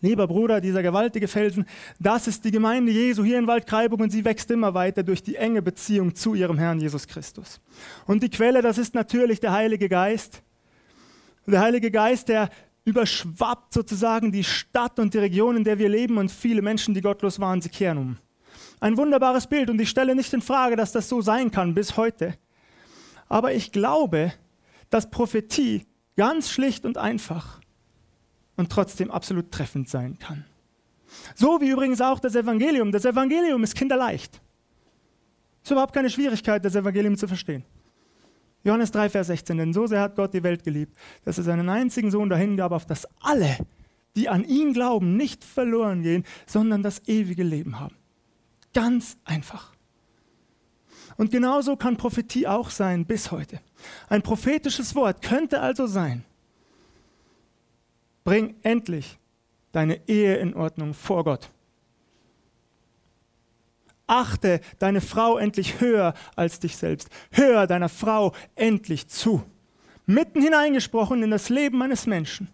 Lieber 0.00 0.28
Bruder, 0.28 0.60
dieser 0.60 0.82
gewaltige 0.82 1.26
Felsen, 1.26 1.66
das 1.98 2.28
ist 2.28 2.44
die 2.44 2.52
Gemeinde 2.52 2.92
Jesu 2.92 3.24
hier 3.24 3.38
in 3.38 3.48
Waldkraiburg 3.48 4.00
und 4.00 4.10
sie 4.10 4.24
wächst 4.24 4.50
immer 4.50 4.72
weiter 4.74 5.02
durch 5.02 5.22
die 5.22 5.36
enge 5.36 5.60
Beziehung 5.60 6.14
zu 6.14 6.34
ihrem 6.34 6.56
Herrn 6.58 6.80
Jesus 6.80 7.08
Christus. 7.08 7.60
Und 8.06 8.22
die 8.22 8.30
Quelle, 8.30 8.62
das 8.62 8.78
ist 8.78 8.94
natürlich 8.94 9.40
der 9.40 9.52
Heilige 9.52 9.88
Geist. 9.88 10.42
Der 11.46 11.60
Heilige 11.60 11.90
Geist, 11.90 12.28
der 12.28 12.50
überschwappt 12.84 13.74
sozusagen 13.74 14.30
die 14.30 14.44
Stadt 14.44 14.98
und 14.98 15.14
die 15.14 15.18
Region, 15.18 15.56
in 15.56 15.64
der 15.64 15.78
wir 15.78 15.88
leben 15.88 16.16
und 16.16 16.30
viele 16.30 16.62
Menschen, 16.62 16.94
die 16.94 17.00
gottlos 17.00 17.40
waren, 17.40 17.60
sie 17.60 17.68
kehren 17.68 17.98
um. 17.98 18.18
Ein 18.80 18.96
wunderbares 18.96 19.46
Bild 19.46 19.68
und 19.68 19.80
ich 19.80 19.90
stelle 19.90 20.14
nicht 20.14 20.32
in 20.32 20.42
Frage, 20.42 20.76
dass 20.76 20.92
das 20.92 21.08
so 21.08 21.20
sein 21.20 21.50
kann 21.50 21.74
bis 21.74 21.96
heute. 21.96 22.34
Aber 23.28 23.52
ich 23.52 23.72
glaube, 23.72 24.32
dass 24.90 25.10
Prophetie 25.10 25.86
ganz 26.16 26.50
schlicht 26.50 26.84
und 26.84 26.96
einfach 26.96 27.60
und 28.58 28.70
trotzdem 28.70 29.10
absolut 29.10 29.50
treffend 29.50 29.88
sein 29.88 30.18
kann. 30.18 30.44
So 31.34 31.60
wie 31.60 31.70
übrigens 31.70 32.00
auch 32.00 32.18
das 32.20 32.34
Evangelium. 32.34 32.92
Das 32.92 33.04
Evangelium 33.04 33.62
ist 33.62 33.74
kinderleicht. 33.74 34.42
Es 35.62 35.68
ist 35.68 35.70
überhaupt 35.70 35.94
keine 35.94 36.10
Schwierigkeit, 36.10 36.62
das 36.64 36.74
Evangelium 36.74 37.16
zu 37.16 37.26
verstehen. 37.26 37.64
Johannes 38.64 38.90
3, 38.90 39.10
Vers 39.10 39.28
16. 39.28 39.56
Denn 39.56 39.72
so 39.72 39.86
sehr 39.86 40.00
hat 40.00 40.16
Gott 40.16 40.34
die 40.34 40.42
Welt 40.42 40.64
geliebt, 40.64 40.96
dass 41.24 41.38
er 41.38 41.44
seinen 41.44 41.68
einzigen 41.68 42.10
Sohn 42.10 42.28
dahingab, 42.28 42.72
auf 42.72 42.84
dass 42.84 43.06
alle, 43.20 43.56
die 44.16 44.28
an 44.28 44.44
ihn 44.44 44.72
glauben, 44.72 45.16
nicht 45.16 45.44
verloren 45.44 46.02
gehen, 46.02 46.24
sondern 46.46 46.82
das 46.82 47.06
ewige 47.06 47.44
Leben 47.44 47.78
haben. 47.78 47.94
Ganz 48.74 49.16
einfach. 49.24 49.72
Und 51.16 51.30
genauso 51.30 51.76
kann 51.76 51.96
Prophetie 51.96 52.46
auch 52.46 52.70
sein 52.70 53.06
bis 53.06 53.30
heute. 53.30 53.60
Ein 54.08 54.22
prophetisches 54.22 54.94
Wort 54.94 55.22
könnte 55.22 55.60
also 55.60 55.86
sein, 55.86 56.24
Bring 58.28 58.56
endlich 58.62 59.18
deine 59.72 60.06
Ehe 60.06 60.36
in 60.36 60.52
Ordnung 60.52 60.92
vor 60.92 61.24
Gott. 61.24 61.50
Achte 64.06 64.60
deine 64.78 65.00
Frau 65.00 65.38
endlich 65.38 65.80
höher 65.80 66.12
als 66.36 66.60
dich 66.60 66.76
selbst. 66.76 67.08
Hör 67.30 67.66
deiner 67.66 67.88
Frau 67.88 68.34
endlich 68.54 69.08
zu. 69.08 69.42
Mitten 70.04 70.42
hineingesprochen 70.42 71.22
in 71.22 71.30
das 71.30 71.48
Leben 71.48 71.80
eines 71.80 72.04
Menschen. 72.04 72.50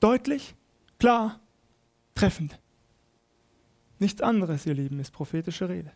Deutlich, 0.00 0.54
klar, 0.98 1.38
treffend. 2.14 2.58
Nichts 3.98 4.22
anderes, 4.22 4.64
ihr 4.64 4.72
Lieben, 4.72 5.00
ist 5.00 5.10
prophetische 5.10 5.68
Rede. 5.68 5.92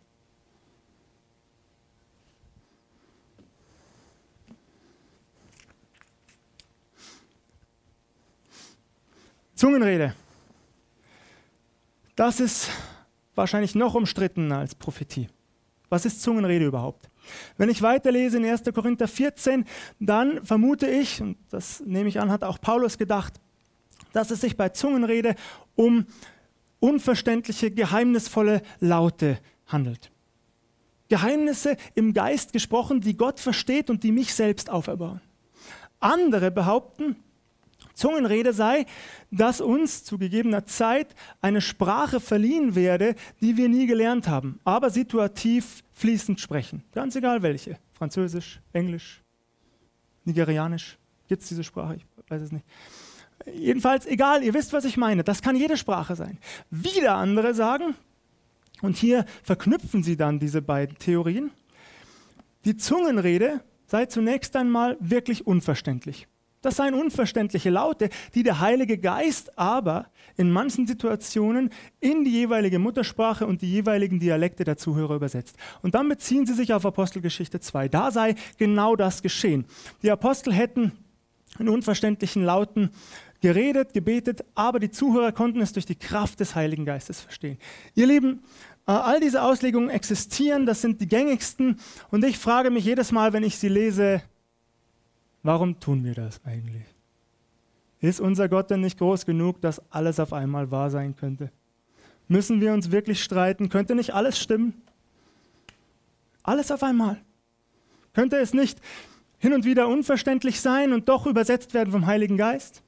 Zungenrede. 9.56 10.14
Das 12.14 12.40
ist 12.40 12.68
wahrscheinlich 13.34 13.74
noch 13.74 13.94
umstrittener 13.94 14.58
als 14.58 14.74
Prophetie. 14.74 15.28
Was 15.88 16.04
ist 16.04 16.22
Zungenrede 16.22 16.66
überhaupt? 16.66 17.08
Wenn 17.56 17.70
ich 17.70 17.80
weiterlese 17.80 18.36
in 18.36 18.44
1. 18.44 18.64
Korinther 18.74 19.08
14, 19.08 19.64
dann 19.98 20.44
vermute 20.44 20.86
ich, 20.86 21.22
und 21.22 21.38
das 21.50 21.80
nehme 21.80 22.08
ich 22.08 22.20
an, 22.20 22.30
hat 22.30 22.44
auch 22.44 22.60
Paulus 22.60 22.98
gedacht, 22.98 23.40
dass 24.12 24.30
es 24.30 24.42
sich 24.42 24.58
bei 24.58 24.68
Zungenrede 24.68 25.34
um 25.74 26.04
unverständliche, 26.78 27.70
geheimnisvolle 27.70 28.60
Laute 28.80 29.38
handelt. 29.66 30.10
Geheimnisse 31.08 31.78
im 31.94 32.12
Geist 32.12 32.52
gesprochen, 32.52 33.00
die 33.00 33.16
Gott 33.16 33.40
versteht 33.40 33.88
und 33.88 34.02
die 34.02 34.12
mich 34.12 34.34
selbst 34.34 34.68
auferbauen. 34.68 35.22
Andere 35.98 36.50
behaupten, 36.50 37.16
Zungenrede 37.96 38.52
sei, 38.52 38.86
dass 39.30 39.60
uns 39.60 40.04
zu 40.04 40.18
gegebener 40.18 40.66
Zeit 40.66 41.14
eine 41.40 41.60
Sprache 41.60 42.20
verliehen 42.20 42.74
werde, 42.74 43.14
die 43.40 43.56
wir 43.56 43.68
nie 43.68 43.86
gelernt 43.86 44.28
haben, 44.28 44.60
aber 44.64 44.90
situativ 44.90 45.82
fließend 45.92 46.38
sprechen. 46.38 46.84
Ganz 46.92 47.16
egal 47.16 47.42
welche. 47.42 47.78
Französisch, 47.94 48.60
Englisch, 48.72 49.22
Nigerianisch. 50.24 50.98
Gibt 51.26 51.42
es 51.42 51.48
diese 51.48 51.64
Sprache? 51.64 51.96
Ich 51.96 52.30
weiß 52.30 52.42
es 52.42 52.52
nicht. 52.52 52.66
Jedenfalls, 53.54 54.06
egal, 54.06 54.42
ihr 54.42 54.54
wisst, 54.54 54.72
was 54.72 54.84
ich 54.84 54.96
meine. 54.96 55.24
Das 55.24 55.40
kann 55.40 55.56
jede 55.56 55.76
Sprache 55.76 56.16
sein. 56.16 56.38
Wieder 56.70 57.14
andere 57.14 57.54
sagen, 57.54 57.94
und 58.82 58.96
hier 58.96 59.24
verknüpfen 59.42 60.02
sie 60.02 60.16
dann 60.16 60.38
diese 60.38 60.60
beiden 60.60 60.98
Theorien, 60.98 61.50
die 62.66 62.76
Zungenrede 62.76 63.60
sei 63.86 64.06
zunächst 64.06 64.54
einmal 64.56 64.98
wirklich 65.00 65.46
unverständlich. 65.46 66.28
Das 66.66 66.78
seien 66.78 66.94
unverständliche 66.94 67.70
Laute, 67.70 68.08
die 68.34 68.42
der 68.42 68.58
Heilige 68.58 68.98
Geist 68.98 69.56
aber 69.56 70.06
in 70.36 70.50
manchen 70.50 70.84
Situationen 70.84 71.70
in 72.00 72.24
die 72.24 72.32
jeweilige 72.32 72.80
Muttersprache 72.80 73.46
und 73.46 73.62
die 73.62 73.70
jeweiligen 73.70 74.18
Dialekte 74.18 74.64
der 74.64 74.76
Zuhörer 74.76 75.14
übersetzt. 75.14 75.54
Und 75.82 75.94
dann 75.94 76.08
beziehen 76.08 76.44
sie 76.44 76.54
sich 76.54 76.74
auf 76.74 76.84
Apostelgeschichte 76.84 77.60
2. 77.60 77.86
Da 77.86 78.10
sei 78.10 78.34
genau 78.58 78.96
das 78.96 79.22
geschehen. 79.22 79.64
Die 80.02 80.10
Apostel 80.10 80.52
hätten 80.52 80.90
in 81.60 81.68
unverständlichen 81.68 82.42
Lauten 82.42 82.90
geredet, 83.40 83.92
gebetet, 83.92 84.44
aber 84.56 84.80
die 84.80 84.90
Zuhörer 84.90 85.30
konnten 85.30 85.60
es 85.60 85.72
durch 85.72 85.86
die 85.86 85.94
Kraft 85.94 86.40
des 86.40 86.56
Heiligen 86.56 86.84
Geistes 86.84 87.20
verstehen. 87.20 87.58
Ihr 87.94 88.08
Lieben, 88.08 88.42
äh, 88.88 88.90
all 88.90 89.20
diese 89.20 89.42
Auslegungen 89.42 89.88
existieren, 89.88 90.66
das 90.66 90.80
sind 90.80 91.00
die 91.00 91.06
gängigsten 91.06 91.78
und 92.10 92.24
ich 92.24 92.38
frage 92.38 92.72
mich 92.72 92.84
jedes 92.84 93.12
Mal, 93.12 93.32
wenn 93.32 93.44
ich 93.44 93.56
sie 93.56 93.68
lese, 93.68 94.20
Warum 95.46 95.78
tun 95.78 96.02
wir 96.02 96.14
das 96.14 96.44
eigentlich? 96.44 96.86
Ist 98.00 98.20
unser 98.20 98.48
Gott 98.48 98.68
denn 98.68 98.80
nicht 98.80 98.98
groß 98.98 99.26
genug, 99.26 99.60
dass 99.60 99.80
alles 99.92 100.18
auf 100.18 100.32
einmal 100.32 100.72
wahr 100.72 100.90
sein 100.90 101.14
könnte? 101.14 101.52
Müssen 102.26 102.60
wir 102.60 102.72
uns 102.72 102.90
wirklich 102.90 103.22
streiten? 103.22 103.68
Könnte 103.68 103.94
nicht 103.94 104.12
alles 104.12 104.40
stimmen? 104.40 104.82
Alles 106.42 106.72
auf 106.72 106.82
einmal. 106.82 107.20
Könnte 108.12 108.38
es 108.38 108.54
nicht 108.54 108.80
hin 109.38 109.52
und 109.52 109.64
wieder 109.64 109.86
unverständlich 109.86 110.60
sein 110.60 110.92
und 110.92 111.08
doch 111.08 111.26
übersetzt 111.26 111.74
werden 111.74 111.92
vom 111.92 112.06
Heiligen 112.06 112.36
Geist? 112.36 112.82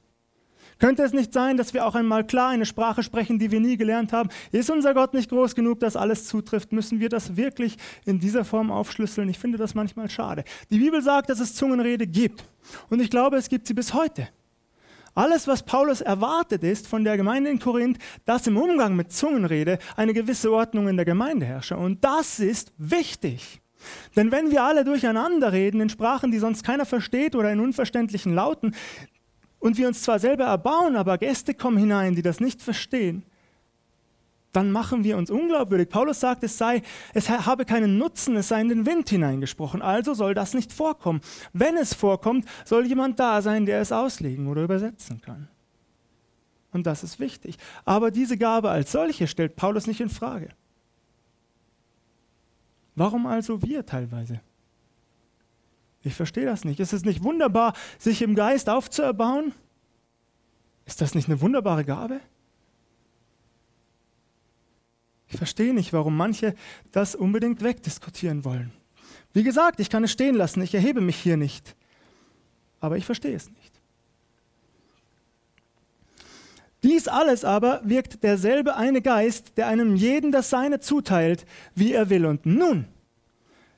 Könnte 0.79 1.03
es 1.03 1.11
nicht 1.11 1.33
sein, 1.33 1.57
dass 1.57 1.73
wir 1.73 1.85
auch 1.85 1.93
einmal 1.93 2.25
klar 2.25 2.49
eine 2.49 2.65
Sprache 2.65 3.03
sprechen, 3.03 3.37
die 3.37 3.51
wir 3.51 3.59
nie 3.59 3.75
gelernt 3.75 4.13
haben? 4.13 4.29
Ist 4.53 4.69
unser 4.69 4.93
Gott 4.93 5.13
nicht 5.13 5.29
groß 5.29 5.53
genug, 5.53 5.81
dass 5.81 5.97
alles 5.97 6.25
zutrifft? 6.25 6.71
Müssen 6.71 7.01
wir 7.01 7.09
das 7.09 7.35
wirklich 7.35 7.77
in 8.05 8.19
dieser 8.19 8.45
Form 8.45 8.71
aufschlüsseln? 8.71 9.27
Ich 9.27 9.37
finde 9.37 9.57
das 9.57 9.75
manchmal 9.75 10.09
schade. 10.09 10.45
Die 10.71 10.79
Bibel 10.79 11.01
sagt, 11.01 11.29
dass 11.29 11.41
es 11.41 11.53
Zungenrede 11.53 12.07
gibt. 12.07 12.45
Und 12.89 13.01
ich 13.01 13.09
glaube, 13.09 13.35
es 13.35 13.49
gibt 13.49 13.67
sie 13.67 13.73
bis 13.73 13.93
heute. 13.93 14.29
Alles, 15.15 15.47
was 15.47 15.63
Paulus 15.63 15.99
erwartet, 15.99 16.63
ist 16.63 16.87
von 16.87 17.03
der 17.03 17.17
Gemeinde 17.17 17.49
in 17.49 17.59
Korinth, 17.59 17.97
dass 18.23 18.47
im 18.47 18.55
Umgang 18.55 18.95
mit 18.95 19.11
Zungenrede 19.11 19.79
eine 19.97 20.13
gewisse 20.13 20.49
Ordnung 20.49 20.87
in 20.87 20.95
der 20.95 21.05
Gemeinde 21.05 21.45
herrsche. 21.45 21.75
Und 21.75 22.05
das 22.05 22.39
ist 22.39 22.71
wichtig. 22.77 23.59
Denn 24.15 24.31
wenn 24.31 24.51
wir 24.51 24.63
alle 24.63 24.85
durcheinander 24.85 25.51
reden 25.51 25.81
in 25.81 25.89
Sprachen, 25.89 26.31
die 26.31 26.39
sonst 26.39 26.63
keiner 26.63 26.85
versteht 26.85 27.35
oder 27.35 27.51
in 27.51 27.59
unverständlichen 27.59 28.33
Lauten, 28.33 28.75
und 29.59 29.77
wir 29.77 29.87
uns 29.87 30.01
zwar 30.01 30.19
selber 30.19 30.45
erbauen, 30.45 30.95
aber 30.95 31.17
Gäste 31.17 31.53
kommen 31.53 31.77
hinein, 31.77 32.15
die 32.15 32.21
das 32.21 32.39
nicht 32.39 32.61
verstehen, 32.61 33.23
dann 34.51 34.71
machen 34.71 35.03
wir 35.03 35.17
uns 35.17 35.29
unglaubwürdig. 35.29 35.89
Paulus 35.89 36.19
sagt, 36.19 36.43
es 36.43 36.57
sei, 36.57 36.81
es 37.13 37.29
habe 37.29 37.65
keinen 37.65 37.97
Nutzen, 37.97 38.35
es 38.35 38.47
sei 38.47 38.61
in 38.61 38.69
den 38.69 38.85
Wind 38.85 39.09
hineingesprochen. 39.09 39.81
Also 39.81 40.15
soll 40.15 40.33
das 40.33 40.53
nicht 40.55 40.73
vorkommen. 40.73 41.21
Wenn 41.53 41.77
es 41.77 41.93
vorkommt, 41.93 42.45
soll 42.65 42.87
jemand 42.87 43.19
da 43.19 43.41
sein, 43.41 43.67
der 43.67 43.79
es 43.79 43.91
auslegen 43.91 44.47
oder 44.47 44.63
übersetzen 44.63 45.21
kann. 45.21 45.49
Und 46.71 46.87
das 46.87 47.03
ist 47.03 47.19
wichtig. 47.19 47.57
Aber 47.85 48.09
diese 48.09 48.37
Gabe 48.37 48.69
als 48.69 48.91
solche 48.91 49.27
stellt 49.27 49.55
Paulus 49.55 49.85
nicht 49.85 50.01
in 50.01 50.09
Frage. 50.09 50.49
Warum 52.95 53.27
also 53.27 53.61
wir 53.61 53.85
teilweise? 53.85 54.41
Ich 56.03 56.15
verstehe 56.15 56.45
das 56.45 56.63
nicht. 56.63 56.79
Ist 56.79 56.93
es 56.93 57.03
nicht 57.03 57.23
wunderbar, 57.23 57.73
sich 57.97 58.21
im 58.21 58.35
Geist 58.35 58.69
aufzuerbauen? 58.69 59.53
Ist 60.85 61.01
das 61.01 61.13
nicht 61.13 61.27
eine 61.27 61.41
wunderbare 61.41 61.83
Gabe? 61.85 62.21
Ich 65.27 65.37
verstehe 65.37 65.73
nicht, 65.73 65.93
warum 65.93 66.17
manche 66.17 66.55
das 66.91 67.15
unbedingt 67.15 67.61
wegdiskutieren 67.61 68.43
wollen. 68.45 68.71
Wie 69.33 69.43
gesagt, 69.43 69.79
ich 69.79 69.89
kann 69.89 70.03
es 70.03 70.11
stehen 70.11 70.35
lassen, 70.35 70.61
ich 70.61 70.73
erhebe 70.73 71.01
mich 71.01 71.17
hier 71.17 71.37
nicht. 71.37 71.75
Aber 72.79 72.97
ich 72.97 73.05
verstehe 73.05 73.35
es 73.35 73.49
nicht. 73.49 73.79
Dies 76.81 77.07
alles 77.07 77.43
aber 77.43 77.81
wirkt 77.83 78.23
derselbe 78.23 78.75
eine 78.75 79.01
Geist, 79.01 79.57
der 79.57 79.67
einem 79.67 79.95
jeden 79.95 80.31
das 80.31 80.49
Seine 80.49 80.79
zuteilt, 80.79 81.45
wie 81.75 81.93
er 81.93 82.09
will. 82.09 82.25
Und 82.25 82.45
nun 82.45 82.87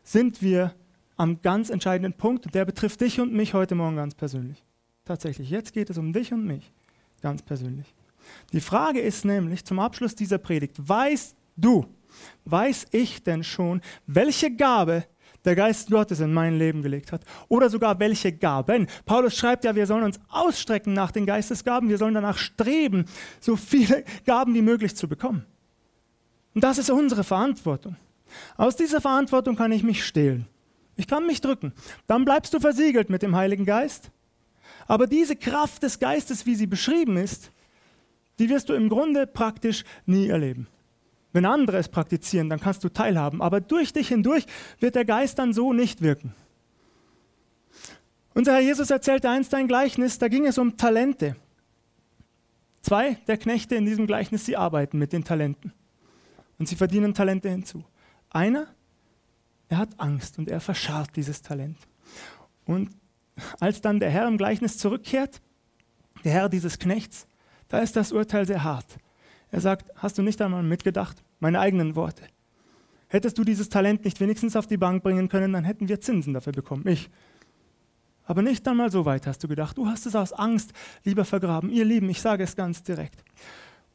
sind 0.04 0.42
wir 0.42 0.76
am 1.22 1.40
ganz 1.44 1.70
entscheidenden 1.70 2.14
Punkt, 2.14 2.56
der 2.56 2.66
betrifft 2.66 3.00
dich 3.00 3.20
und 3.20 3.32
mich 3.32 3.54
heute 3.54 3.76
Morgen 3.76 3.96
ganz 3.96 4.16
persönlich. 4.16 4.64
Tatsächlich, 5.06 5.52
jetzt 5.52 5.72
geht 5.72 5.92
es 5.92 6.00
um 6.00 6.14
dich 6.14 6.34
und 6.34 6.48
mich 6.48 6.72
ganz 7.22 7.44
persönlich. 7.44 7.94
Die 8.54 8.60
Frage 8.60 9.00
ist 9.00 9.24
nämlich 9.24 9.64
zum 9.64 9.78
Abschluss 9.78 10.16
dieser 10.16 10.40
Predigt, 10.40 10.78
weißt 10.80 11.36
du, 11.56 11.86
weiß 12.46 12.88
ich 12.90 13.24
denn 13.24 13.44
schon, 13.44 13.82
welche 14.08 14.50
Gabe 14.56 15.04
der 15.46 15.56
Geist 15.56 15.92
Gottes 15.92 16.22
in 16.22 16.34
mein 16.34 16.58
Leben 16.58 16.82
gelegt 16.82 17.12
hat. 17.12 17.24
Oder 17.50 17.70
sogar 17.70 18.00
welche 18.00 18.32
Gaben. 18.32 18.88
Paulus 19.06 19.38
schreibt 19.38 19.64
ja, 19.64 19.76
wir 19.76 19.86
sollen 19.86 20.04
uns 20.04 20.20
ausstrecken 20.28 20.94
nach 20.94 21.12
den 21.12 21.28
Geistesgaben, 21.28 21.88
wir 21.88 22.00
sollen 22.00 22.16
danach 22.16 22.40
streben, 22.40 23.06
so 23.40 23.56
viele 23.56 24.04
Gaben 24.26 24.56
wie 24.56 24.64
möglich 24.64 24.96
zu 24.96 25.08
bekommen. 25.08 25.46
Und 26.56 26.64
das 26.64 26.80
ist 26.80 26.90
unsere 26.90 27.24
Verantwortung. 27.24 27.96
Aus 28.58 28.76
dieser 28.76 29.02
Verantwortung 29.02 29.56
kann 29.56 29.72
ich 29.72 29.84
mich 29.84 30.04
stehlen. 30.04 30.48
Ich 31.02 31.08
kann 31.08 31.26
mich 31.26 31.42
drücken. 31.42 31.74
Dann 32.06 32.26
bleibst 32.26 32.54
du 32.54 32.60
versiegelt 32.60 33.10
mit 33.10 33.24
dem 33.24 33.36
Heiligen 33.36 33.66
Geist. 33.66 34.12
Aber 34.86 35.08
diese 35.08 35.36
Kraft 35.36 35.82
des 35.82 35.98
Geistes, 35.98 36.46
wie 36.46 36.54
sie 36.54 36.68
beschrieben 36.68 37.18
ist, 37.18 37.50
die 38.38 38.50
wirst 38.50 38.70
du 38.70 38.74
im 38.74 38.88
Grunde 38.88 39.26
praktisch 39.26 39.84
nie 40.06 40.28
erleben. 40.28 40.68
Wenn 41.34 41.48
andere 41.48 41.78
es 41.78 41.90
praktizieren, 41.90 42.50
dann 42.50 42.60
kannst 42.60 42.84
du 42.84 42.90
teilhaben. 42.90 43.42
Aber 43.42 43.62
durch 43.62 43.94
dich 43.94 44.10
hindurch 44.10 44.46
wird 44.80 44.94
der 44.94 45.06
Geist 45.06 45.40
dann 45.40 45.54
so 45.54 45.74
nicht 45.74 46.04
wirken. 46.04 46.36
Unser 48.36 48.54
Herr 48.54 48.62
Jesus 48.62 48.92
erzählte 48.92 49.28
einst 49.28 49.56
ein 49.56 49.68
Gleichnis, 49.68 50.20
da 50.20 50.28
ging 50.28 50.46
es 50.46 50.60
um 50.60 50.78
Talente. 50.78 51.36
Zwei 52.84 53.16
der 53.26 53.38
Knechte 53.38 53.74
in 53.74 53.88
diesem 53.88 54.06
Gleichnis, 54.06 54.46
sie 54.46 54.56
arbeiten 54.56 55.00
mit 55.00 55.14
den 55.14 55.24
Talenten. 55.24 55.74
Und 56.60 56.68
sie 56.68 56.76
verdienen 56.76 57.16
Talente 57.16 57.50
hinzu. 57.50 57.84
Einer, 58.30 58.68
er 59.72 59.78
hat 59.78 60.00
Angst 60.00 60.38
und 60.38 60.50
er 60.50 60.60
verscharrt 60.60 61.16
dieses 61.16 61.42
Talent. 61.42 61.78
Und 62.66 62.90
als 63.62 63.80
dann 63.80 64.02
der 64.02 64.10
Herr 64.10 64.28
im 64.28 64.38
Gleichnis 64.38 64.78
zurückkehrt, 64.78 65.42
der 66.26 66.34
Herr 66.34 66.50
dieses 66.50 66.78
Knechts, 66.78 67.26
da 67.70 67.80
ist 67.80 67.96
das 67.96 68.12
Urteil 68.12 68.46
sehr 68.46 68.66
hart. 68.66 68.98
Er 69.50 69.62
sagt, 69.62 69.90
hast 69.96 70.18
du 70.18 70.24
nicht 70.24 70.42
einmal 70.42 70.62
mitgedacht? 70.62 71.24
Meine 71.40 71.62
eigenen 71.62 71.96
Worte. 71.96 72.24
Hättest 73.08 73.38
du 73.38 73.46
dieses 73.46 73.70
Talent 73.70 74.04
nicht 74.04 74.20
wenigstens 74.20 74.58
auf 74.58 74.68
die 74.68 74.76
Bank 74.76 75.04
bringen 75.04 75.30
können, 75.30 75.54
dann 75.54 75.64
hätten 75.64 75.88
wir 75.88 76.02
Zinsen 76.02 76.34
dafür 76.34 76.52
bekommen. 76.52 76.86
Ich. 76.88 77.10
Aber 78.26 78.42
nicht 78.42 78.68
einmal 78.68 78.92
so 78.92 79.06
weit 79.06 79.26
hast 79.26 79.42
du 79.42 79.48
gedacht. 79.48 79.78
Du 79.78 79.88
hast 79.88 80.06
es 80.06 80.18
aus 80.18 80.34
Angst 80.34 80.74
lieber 81.06 81.24
vergraben. 81.24 81.70
Ihr 81.70 81.86
Lieben, 81.86 82.10
ich 82.10 82.22
sage 82.22 82.44
es 82.44 82.58
ganz 82.58 82.84
direkt. 82.84 83.24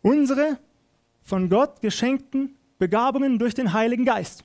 Unsere 0.00 0.58
von 1.22 1.50
Gott 1.50 1.82
geschenkten 1.82 2.56
Begabungen 2.78 3.38
durch 3.38 3.52
den 3.52 3.74
Heiligen 3.74 4.06
Geist 4.06 4.42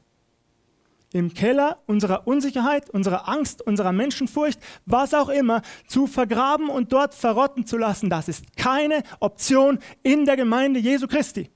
im 1.13 1.34
Keller 1.34 1.80
unserer 1.88 2.28
Unsicherheit, 2.28 2.89
unserer 2.89 3.28
Angst, 3.28 3.62
unserer 3.62 3.91
Menschenfurcht, 3.91 4.60
was 4.86 5.13
auch 5.13 5.30
immer, 5.30 5.62
zu 5.88 6.08
vergraben 6.08 6.69
und 6.69 6.93
dort 6.93 7.13
verrotten 7.13 7.65
zu 7.65 7.78
lassen. 7.78 8.10
Das 8.10 8.28
ist 8.28 8.56
keine 8.56 9.04
Option 9.19 9.80
in 10.04 10.26
der 10.26 10.38
Gemeinde 10.38 10.80
Jesu 10.80 11.08
Christi. 11.08 11.50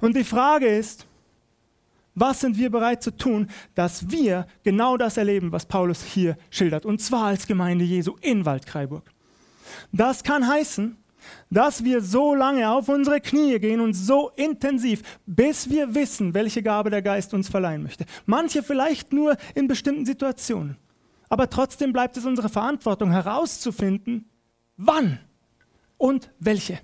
Und 0.00 0.16
die 0.16 0.24
Frage 0.24 0.66
ist, 0.66 1.06
was 2.14 2.40
sind 2.40 2.58
wir 2.58 2.70
bereit 2.70 3.02
zu 3.02 3.16
tun, 3.16 3.48
dass 3.74 4.10
wir 4.10 4.46
genau 4.62 4.96
das 4.96 5.16
erleben, 5.16 5.50
was 5.50 5.66
Paulus 5.66 6.02
hier 6.02 6.36
schildert, 6.50 6.84
und 6.84 7.00
zwar 7.00 7.26
als 7.26 7.46
Gemeinde 7.46 7.84
Jesu 7.84 8.16
in 8.20 8.44
Waldkraiburg. 8.44 9.10
Das 9.92 10.22
kann 10.22 10.46
heißen, 10.46 10.96
dass 11.50 11.84
wir 11.84 12.00
so 12.00 12.34
lange 12.34 12.70
auf 12.70 12.88
unsere 12.88 13.20
Knie 13.20 13.58
gehen 13.58 13.80
und 13.80 13.94
so 13.94 14.30
intensiv, 14.36 15.02
bis 15.26 15.70
wir 15.70 15.94
wissen, 15.94 16.34
welche 16.34 16.62
Gabe 16.62 16.90
der 16.90 17.02
Geist 17.02 17.34
uns 17.34 17.48
verleihen 17.48 17.82
möchte. 17.82 18.04
Manche 18.26 18.62
vielleicht 18.62 19.12
nur 19.12 19.36
in 19.54 19.68
bestimmten 19.68 20.06
Situationen. 20.06 20.76
Aber 21.28 21.48
trotzdem 21.48 21.92
bleibt 21.92 22.16
es 22.16 22.26
unsere 22.26 22.48
Verantwortung 22.48 23.10
herauszufinden, 23.10 24.28
wann 24.76 25.18
und 25.96 26.30
welche. 26.38 26.78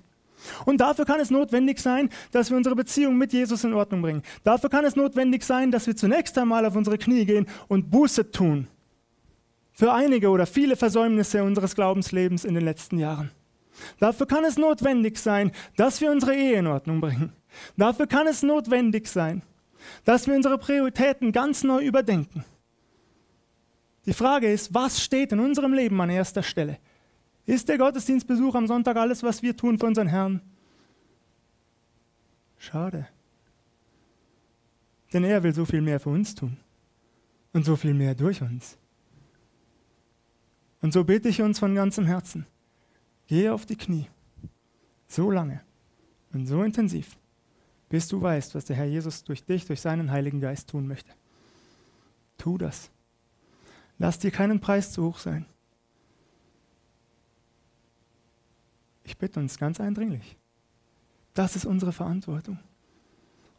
Und 0.65 0.81
dafür 0.81 1.05
kann 1.05 1.19
es 1.19 1.29
notwendig 1.29 1.79
sein, 1.79 2.09
dass 2.31 2.49
wir 2.49 2.57
unsere 2.57 2.75
Beziehung 2.75 3.17
mit 3.17 3.33
Jesus 3.33 3.63
in 3.63 3.73
Ordnung 3.73 4.01
bringen. 4.01 4.23
Dafür 4.43 4.69
kann 4.69 4.85
es 4.85 4.95
notwendig 4.95 5.43
sein, 5.43 5.71
dass 5.71 5.87
wir 5.87 5.95
zunächst 5.95 6.37
einmal 6.37 6.65
auf 6.65 6.75
unsere 6.75 6.97
Knie 6.97 7.25
gehen 7.25 7.47
und 7.67 7.91
Buße 7.91 8.31
tun. 8.31 8.67
Für 9.73 9.93
einige 9.93 10.29
oder 10.29 10.45
viele 10.45 10.75
Versäumnisse 10.75 11.43
unseres 11.43 11.75
Glaubenslebens 11.75 12.43
in 12.43 12.53
den 12.53 12.63
letzten 12.63 12.97
Jahren. 12.97 13.31
Dafür 13.99 14.27
kann 14.27 14.43
es 14.45 14.57
notwendig 14.57 15.17
sein, 15.17 15.51
dass 15.75 16.01
wir 16.01 16.11
unsere 16.11 16.35
Ehe 16.35 16.59
in 16.59 16.67
Ordnung 16.67 17.01
bringen. 17.01 17.33
Dafür 17.77 18.07
kann 18.07 18.27
es 18.27 18.43
notwendig 18.43 19.07
sein, 19.07 19.41
dass 20.05 20.27
wir 20.27 20.35
unsere 20.35 20.57
Prioritäten 20.57 21.31
ganz 21.31 21.63
neu 21.63 21.83
überdenken. 21.83 22.43
Die 24.05 24.13
Frage 24.13 24.51
ist, 24.51 24.73
was 24.73 25.03
steht 25.03 25.31
in 25.31 25.39
unserem 25.39 25.73
Leben 25.73 25.99
an 26.01 26.09
erster 26.09 26.43
Stelle? 26.43 26.79
Ist 27.45 27.69
der 27.69 27.77
Gottesdienstbesuch 27.77 28.55
am 28.55 28.67
Sonntag 28.67 28.95
alles, 28.97 29.23
was 29.23 29.41
wir 29.41 29.55
tun 29.55 29.79
für 29.79 29.87
unseren 29.87 30.07
Herrn? 30.07 30.41
Schade. 32.57 33.07
Denn 35.13 35.23
er 35.23 35.41
will 35.43 35.53
so 35.53 35.65
viel 35.65 35.81
mehr 35.81 35.99
für 35.99 36.09
uns 36.09 36.35
tun 36.35 36.57
und 37.53 37.65
so 37.65 37.75
viel 37.75 37.93
mehr 37.93 38.13
durch 38.15 38.41
uns. 38.41 38.77
Und 40.81 40.93
so 40.93 41.03
bitte 41.03 41.29
ich 41.29 41.41
uns 41.41 41.59
von 41.59 41.75
ganzem 41.75 42.05
Herzen. 42.05 42.45
Gehe 43.29 43.53
auf 43.53 43.67
die 43.67 43.75
Knie. 43.75 44.07
So 45.07 45.29
lange 45.29 45.61
und 46.33 46.47
so 46.47 46.63
intensiv, 46.63 47.15
bis 47.87 48.07
du 48.07 48.19
weißt, 48.19 48.55
was 48.55 48.65
der 48.65 48.75
Herr 48.75 48.87
Jesus 48.87 49.23
durch 49.23 49.43
dich, 49.43 49.67
durch 49.67 49.81
seinen 49.81 50.09
Heiligen 50.09 50.41
Geist 50.41 50.69
tun 50.69 50.87
möchte. 50.87 51.11
Tu 52.39 52.57
das. 52.57 52.89
Lass 53.99 54.17
dir 54.17 54.31
keinen 54.31 54.59
Preis 54.59 54.91
zu 54.91 55.05
hoch 55.05 55.19
sein. 55.19 55.45
Ich 59.03 59.15
bitte 59.15 59.39
uns 59.39 59.59
ganz 59.59 59.79
eindringlich. 59.79 60.35
Das 61.35 61.55
ist 61.55 61.65
unsere 61.65 61.93
Verantwortung. 61.93 62.57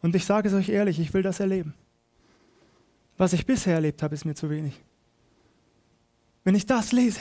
Und 0.03 0.17
ich 0.17 0.25
sage 0.25 0.49
es 0.49 0.55
euch 0.55 0.71
ehrlich, 0.71 0.99
ich 0.99 1.15
will 1.15 1.23
das 1.23 1.39
erleben. 1.39 1.75
Was 3.17 3.35
ich 3.35 3.47
bisher 3.47 3.75
erlebt 3.75 4.03
habe, 4.03 4.17
ist 4.17 4.25
mir 4.25 4.35
zu 4.35 4.51
wenig. 4.51 4.83
Wenn 6.43 6.57
ich 6.57 6.67
das 6.67 6.91
lese, 6.91 7.21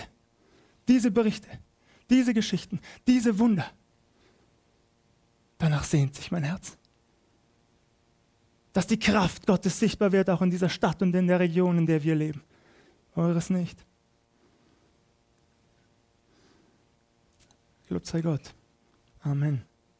diese 0.87 1.11
Berichte, 1.11 1.47
diese 2.09 2.33
Geschichten, 2.33 2.79
diese 3.07 3.39
Wunder. 3.39 3.71
Danach 5.57 5.83
sehnt 5.83 6.15
sich 6.15 6.31
mein 6.31 6.43
Herz. 6.43 6.77
Dass 8.73 8.87
die 8.87 8.99
Kraft 8.99 9.45
Gottes 9.45 9.79
sichtbar 9.79 10.11
wird, 10.11 10.29
auch 10.29 10.41
in 10.41 10.49
dieser 10.49 10.69
Stadt 10.69 11.01
und 11.01 11.13
in 11.15 11.27
der 11.27 11.39
Region, 11.39 11.77
in 11.77 11.85
der 11.85 12.03
wir 12.03 12.15
leben. 12.15 12.43
Eures 13.15 13.49
nicht. 13.49 13.85
Gelobt 17.87 18.05
sei 18.05 18.21
Gott. 18.21 18.53
Amen. 19.21 19.68